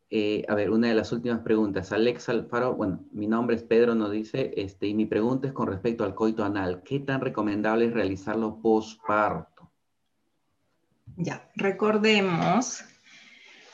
[0.08, 1.92] Eh, a ver, una de las últimas preguntas.
[1.92, 5.68] Alex Alfaro, bueno, mi nombre es Pedro, nos dice, este, y mi pregunta es con
[5.68, 6.82] respecto al coito anal.
[6.82, 9.70] ¿Qué tan recomendable es realizarlo postparto?
[11.18, 12.82] Ya, recordemos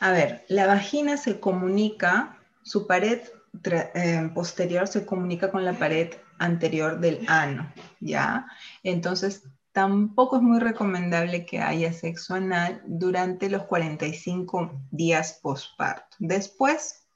[0.00, 3.20] a ver, la vagina se comunica, su pared
[3.64, 8.46] eh, posterior se comunica con la pared anterior del ano, ¿ya?
[8.82, 16.16] Entonces, tampoco es muy recomendable que haya sexo anal durante los 45 días postparto.
[16.18, 17.06] Después,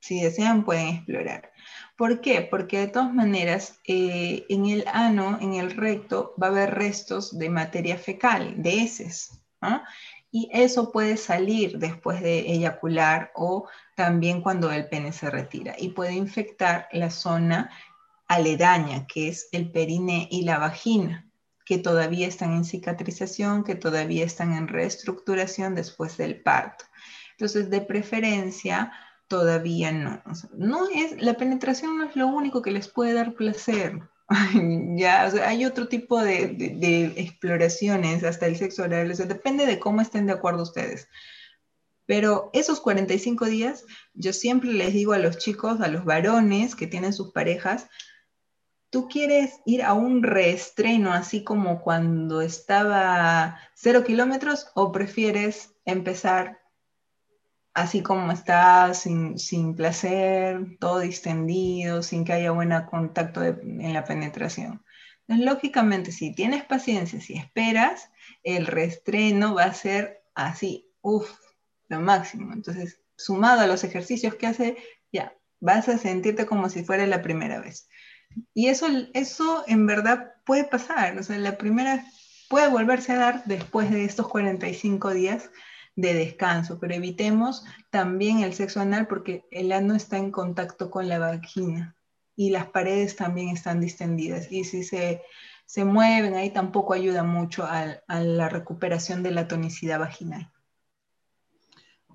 [0.00, 1.52] si desean, pueden explorar.
[1.96, 2.42] ¿Por qué?
[2.42, 7.38] Porque de todas maneras, eh, en el ano, en el recto, va a haber restos
[7.38, 9.42] de materia fecal, de heces.
[9.60, 9.84] ¿ah?
[10.36, 15.88] Y eso puede salir después de eyacular o también cuando el pene se retira y
[15.88, 17.70] puede infectar la zona
[18.28, 21.26] aledaña, que es el perine y la vagina,
[21.64, 26.84] que todavía están en cicatrización, que todavía están en reestructuración después del parto.
[27.30, 28.92] Entonces, de preferencia,
[29.28, 30.22] todavía no.
[30.52, 34.02] no es, la penetración no es lo único que les puede dar placer.
[34.96, 40.32] ya, hay otro tipo de, exploraciones, hasta el sexo oral, depende de cómo estén de
[40.32, 41.08] acuerdo ustedes.
[42.06, 46.86] Pero esos 45 días, yo siempre les digo a los chicos, a los varones que
[46.86, 47.88] tienen sus parejas,
[48.90, 56.60] ¿tú quieres ir a un reestreno así como cuando estaba cero kilómetros o prefieres empezar
[57.76, 64.82] así como está, sin, placer, todo distendido, sin que haya buen contacto en la penetración.
[65.28, 68.10] Entonces, lógicamente, si tienes paciencia, si esperas,
[68.42, 71.30] el reestreno va a ser así, uff,
[71.88, 72.54] lo máximo.
[72.54, 74.78] Entonces, sumado a los ejercicios que hace,
[75.12, 77.90] ya, vas a sentirte como si fuera la primera vez.
[78.54, 82.06] Y eso, eso en verdad puede pasar, o sea, la primera
[82.48, 85.50] puede volverse a dar después de estos 45 días,
[85.96, 91.08] de descanso, pero evitemos también el sexo anal porque el ano está en contacto con
[91.08, 91.96] la vagina
[92.36, 95.22] y las paredes también están distendidas y si se,
[95.64, 100.52] se mueven ahí tampoco ayuda mucho a, la recuperación de la tonicidad vaginal.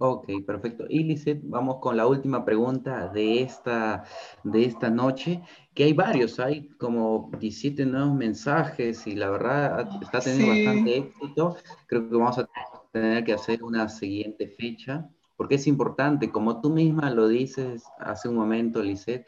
[0.04, 0.86] Ok, perfecto.
[0.90, 4.04] Y Lizeth, vamos con la última pregunta de esta,
[4.44, 5.44] de esta noche,
[5.76, 11.56] que hay varios, hay como 17 nuevos mensajes y la verdad está teniendo bastante éxito.
[11.86, 12.50] Creo que vamos a
[12.92, 18.30] tener que hacer una siguiente fecha, porque es importante, como tú misma lo dices hace
[18.30, 19.26] un momento, Lisette,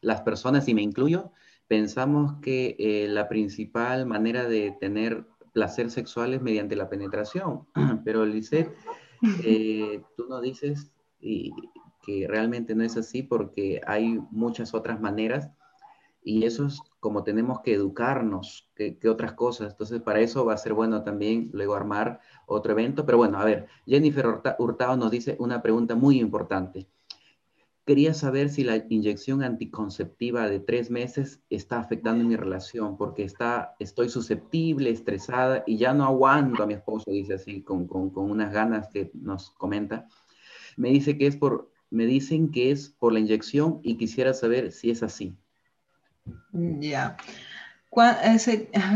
[0.00, 1.32] las personas, y me incluyo,
[1.68, 7.66] pensamos que eh, la principal manera de tener placer sexual es mediante la penetración,
[8.04, 8.74] pero Lisette,
[9.44, 10.90] eh, tú nos dices
[11.20, 15.50] que realmente no es así porque hay muchas otras maneras
[16.24, 19.72] y eso es como tenemos que educarnos que, otras cosas.
[19.72, 23.04] Entonces, para eso va a ser bueno también luego armar otro evento.
[23.04, 24.26] Pero bueno, a ver, Jennifer
[24.58, 26.86] Hurtado nos dice una pregunta muy importante.
[27.84, 33.74] Quería saber si la inyección anticonceptiva de tres meses está afectando mi relación, porque está,
[33.80, 38.30] estoy susceptible, estresada y ya no aguanto a mi esposo, dice así, con, con, con
[38.30, 40.06] unas ganas que nos comenta.
[40.76, 44.70] Me dice que es por, me dicen que es por la inyección y quisiera saber
[44.70, 45.36] si es así.
[46.52, 47.16] Ya.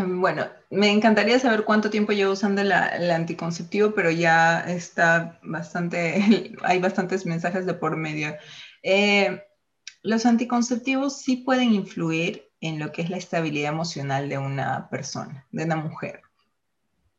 [0.07, 2.73] Bueno, me encantaría saber cuánto tiempo llevo usando el
[3.11, 8.35] anticonceptivo, pero ya está bastante, hay bastantes mensajes de por medio.
[8.83, 9.43] Eh,
[10.03, 15.47] los anticonceptivos sí pueden influir en lo que es la estabilidad emocional de una persona,
[15.53, 16.23] de una mujer.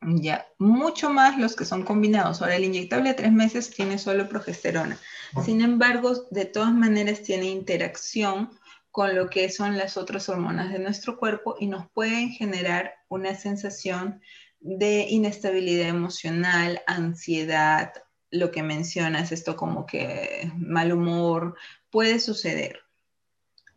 [0.01, 2.41] Ya, mucho más los que son combinados.
[2.41, 4.97] Ahora, el inyectable de tres meses tiene solo progesterona.
[5.43, 8.49] Sin embargo, de todas maneras tiene interacción
[8.97, 13.35] con lo que son las otras hormonas de nuestro cuerpo y nos pueden generar una
[13.35, 14.21] sensación
[14.59, 17.93] de inestabilidad emocional, ansiedad,
[18.31, 21.53] lo que mencionas, esto como que mal humor,
[21.91, 22.79] puede suceder.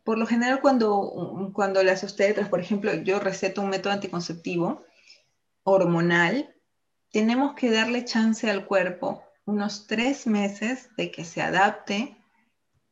[0.05, 4.87] Por lo general, cuando, cuando las ustedes, por ejemplo, yo receto un método anticonceptivo
[5.65, 6.55] hormonal,
[7.13, 12.17] tenemos que darle chance al cuerpo unos tres meses de que se adapte,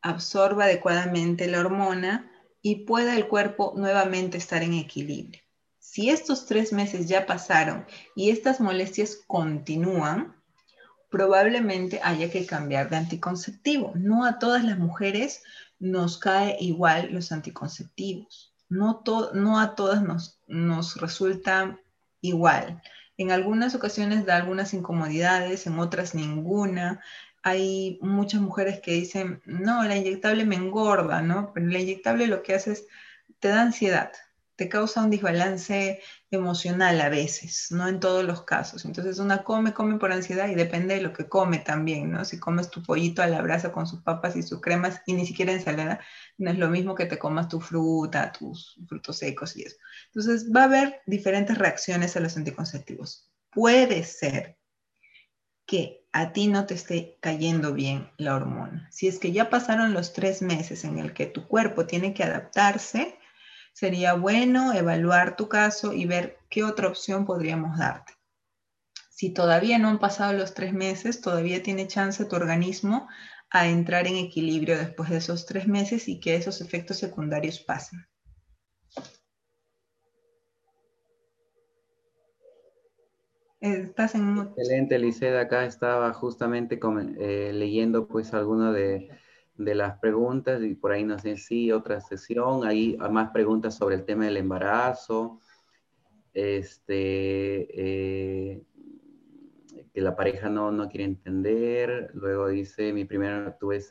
[0.01, 2.31] absorba adecuadamente la hormona
[2.61, 5.41] y pueda el cuerpo nuevamente estar en equilibrio.
[5.79, 7.85] Si estos tres meses ya pasaron
[8.15, 10.35] y estas molestias continúan,
[11.09, 13.93] probablemente haya que cambiar de anticonceptivo.
[13.95, 15.41] No a todas las mujeres
[15.79, 18.53] nos cae igual los anticonceptivos.
[18.69, 19.01] No,
[19.59, 21.79] a todas nos, nos resulta
[22.21, 22.81] igual.
[23.17, 27.01] En algunas ocasiones da algunas incomodidades, en otras ninguna.
[27.43, 31.51] Hay muchas mujeres que dicen, no, la inyectable me engorda, ¿no?
[31.53, 32.85] Pero la inyectable lo que hace es,
[33.39, 34.11] te da ansiedad,
[34.59, 38.83] te causa un desbalance emocional a veces, no en todos los casos.
[38.83, 42.25] Entonces una come, come por ansiedad y depende de lo que come también, ¿no?
[42.25, 45.25] Si comes tu pollito a la brasa con sus papas y sus cremas y ni
[45.25, 46.01] siquiera ensalada,
[46.37, 49.77] no es lo mismo que te comas tu fruta, tus frutos secos y eso.
[50.07, 53.31] Entonces va a haber diferentes reacciones a los anticonceptivos.
[53.51, 54.57] Puede ser
[55.65, 58.87] que a ti no te esté cayendo bien la hormona.
[58.91, 62.23] Si es que ya pasaron los tres meses en el que tu cuerpo tiene que
[62.23, 63.17] adaptarse,
[63.73, 68.13] sería bueno evaluar tu caso y ver qué otra opción podríamos darte.
[69.09, 73.07] Si todavía no han pasado los tres meses, todavía tiene chance tu organismo
[73.51, 78.07] a entrar en equilibrio después de esos tres meses y que esos efectos secundarios pasen.
[83.61, 84.37] Estás en...
[84.37, 85.41] Excelente, Liceda.
[85.41, 86.79] Acá estaba justamente
[87.19, 89.09] eh, leyendo pues alguno de,
[89.57, 94.05] las preguntas y por ahí no sé si otra sesión, hay más preguntas sobre el
[94.05, 95.41] tema del embarazo,
[96.33, 97.67] este,
[98.53, 98.63] eh,
[99.93, 103.81] que la pareja no, no quiere entender, luego dice, mi tuve,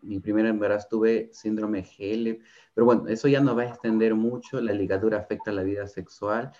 [0.00, 4.62] mi primer embarazo tuve síndrome GL, pero bueno, eso ya no va a extender mucho,
[4.62, 6.52] la ligadura afecta la vida sexual.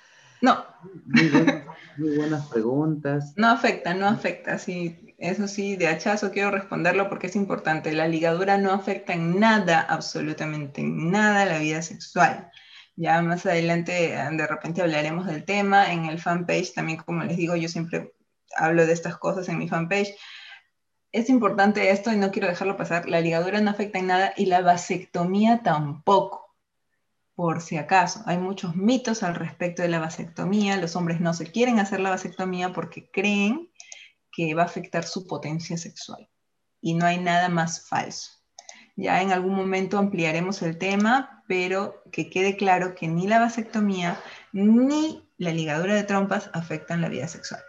[0.42, 0.64] No.
[1.04, 3.34] Muy buenas, preguntas.
[3.36, 4.58] No afecta, no afecta.
[4.58, 7.92] Sí, eso sí, de hachazo quiero responderlo porque es importante.
[7.92, 12.50] La ligadura no afecta en nada, absolutamente en nada la vida sexual.
[12.96, 15.92] Ya más adelante, de repente hablaremos del tema.
[15.92, 18.12] En el fanpage también, como les digo, yo siempre
[18.56, 20.14] hablo de estas cosas en mi fanpage.
[21.12, 23.08] Es importante esto y no quiero dejarlo pasar.
[23.08, 26.39] La ligadura no afecta en nada y la vasectomía tampoco
[27.34, 28.22] por si acaso.
[28.26, 30.76] Hay muchos mitos al respecto de la vasectomía.
[30.76, 33.70] Los hombres no se quieren hacer la vasectomía porque creen
[34.32, 36.28] que va a afectar su potencia sexual.
[36.80, 38.30] Y no hay nada más falso.
[38.96, 44.20] Ya en algún momento ampliaremos el tema, pero que quede claro que ni la vasectomía
[44.52, 47.62] ni la ligadura de trompas afectan la vida sexual.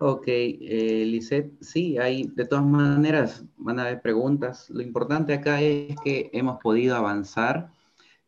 [0.00, 4.70] Ok, eh, Lisette, sí, hay, de todas maneras van a haber preguntas.
[4.70, 7.72] Lo importante acá es que hemos podido avanzar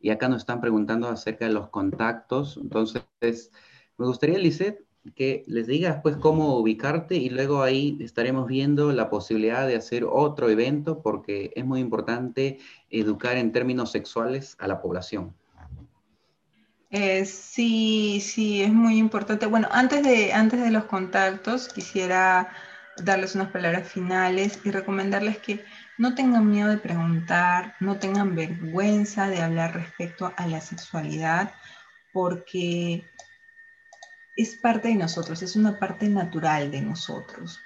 [0.01, 2.57] y acá nos están preguntando acerca de los contactos.
[2.61, 3.51] Entonces,
[3.97, 9.09] me gustaría, Lisette, que les digas pues cómo ubicarte y luego ahí estaremos viendo la
[9.09, 12.59] posibilidad de hacer otro evento porque es muy importante
[12.89, 15.33] educar en términos sexuales a la población.
[16.91, 19.45] Eh, sí, sí, es muy importante.
[19.45, 22.49] Bueno, antes de, antes de los contactos, quisiera
[22.97, 25.63] darles unas palabras finales y recomendarles que
[25.97, 31.53] no tengan miedo de preguntar, no tengan vergüenza de hablar respecto a la sexualidad,
[32.11, 33.05] porque
[34.35, 37.61] es parte de nosotros, es una parte natural de nosotros.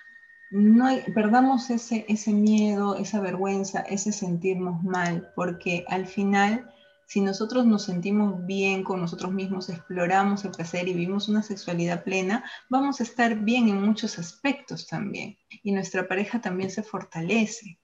[0.52, 6.70] No perdamos ese, ese miedo, esa vergüenza, ese sentirnos mal, porque al final
[7.08, 12.04] si nosotros nos sentimos bien con nosotros mismos, exploramos el placer y vivimos una sexualidad
[12.04, 15.38] plena, vamos a estar bien en muchos aspectos también.
[15.63, 17.80] Y nuestra pareja también se fortalece.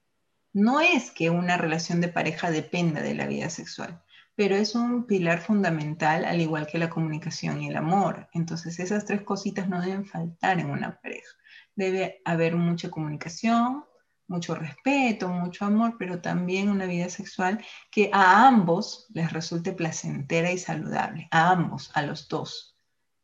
[0.54, 4.04] No es que una relación de pareja dependa de la vida sexual,
[4.36, 8.28] pero es un pilar fundamental, al igual que la comunicación y el amor.
[8.34, 11.30] Entonces esas tres cositas no deben faltar en una pareja.
[11.76, 13.86] Debe haber mucha comunicación,
[14.32, 20.52] mucho respeto, mucho amor, pero también una vida sexual que a ambos les resulte placentera
[20.52, 22.76] y saludable, a ambos, a los dos.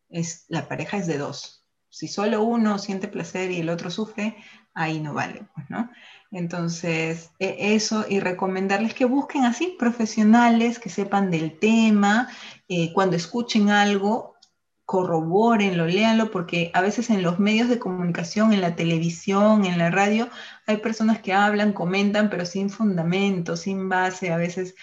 [0.09, 1.65] Es, la pareja es de dos.
[1.89, 4.35] Si solo uno siente placer y el otro sufre,
[4.73, 5.89] ahí no vale, pues, ¿no?
[6.29, 12.29] Entonces, e, eso y recomendarles que busquen así profesionales que sepan del tema,
[12.67, 14.35] eh, cuando escuchen algo,
[14.87, 19.91] corroborenlo, léanlo, porque a veces en los medios de comunicación, en la televisión, en la
[19.91, 20.29] radio,
[20.65, 24.75] hay personas que hablan, comentan, pero sin fundamento, sin base, a veces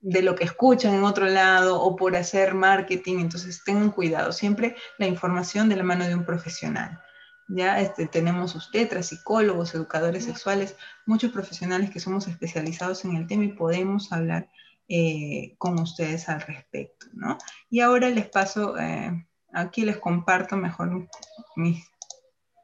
[0.00, 3.18] de lo que escuchan en otro lado o por hacer marketing.
[3.18, 6.98] Entonces tengan cuidado, siempre la información de la mano de un profesional.
[7.46, 10.74] Ya este, tenemos usted, psicólogos, educadores sexuales,
[11.04, 14.48] muchos profesionales que somos especializados en el tema y podemos hablar
[14.88, 17.08] eh, con ustedes al respecto.
[17.12, 17.36] ¿no?
[17.68, 18.78] Y ahora les paso...
[18.78, 21.08] Eh, Aquí les comparto mejor
[21.56, 21.84] mis...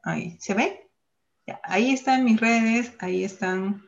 [0.03, 0.87] Ahí, ¿se ve?
[1.63, 3.83] ahí están mis redes, ahí están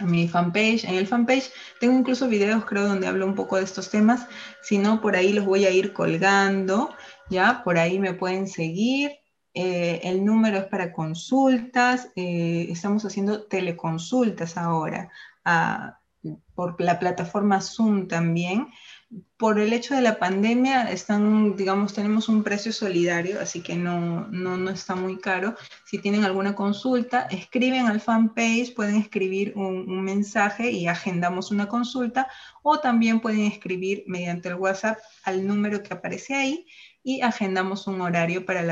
[0.00, 0.84] mi fanpage.
[0.84, 1.50] En el fanpage
[1.80, 4.26] tengo incluso videos, creo, donde hablo un poco de estos temas.
[4.62, 6.94] Si no, por ahí los voy a ir colgando,
[7.30, 7.62] ¿ya?
[7.64, 9.12] Por ahí me pueden seguir.
[9.52, 12.08] Eh, el número es para consultas.
[12.16, 15.10] Eh, estamos haciendo teleconsultas ahora
[15.44, 16.00] ah,
[16.54, 18.68] por la plataforma Zoom también
[19.36, 24.26] por el hecho de la pandemia, están, digamos, tenemos un precio solidario, así que no,
[24.28, 25.54] no, no, está muy caro.
[25.84, 31.68] Si tienen alguna consulta, escriben al fanpage, pueden escribir un, un, mensaje y agendamos una
[31.68, 32.28] consulta,
[32.62, 36.66] o también pueden escribir mediante el WhatsApp al número que aparece ahí
[37.02, 38.62] y agendamos un horario para la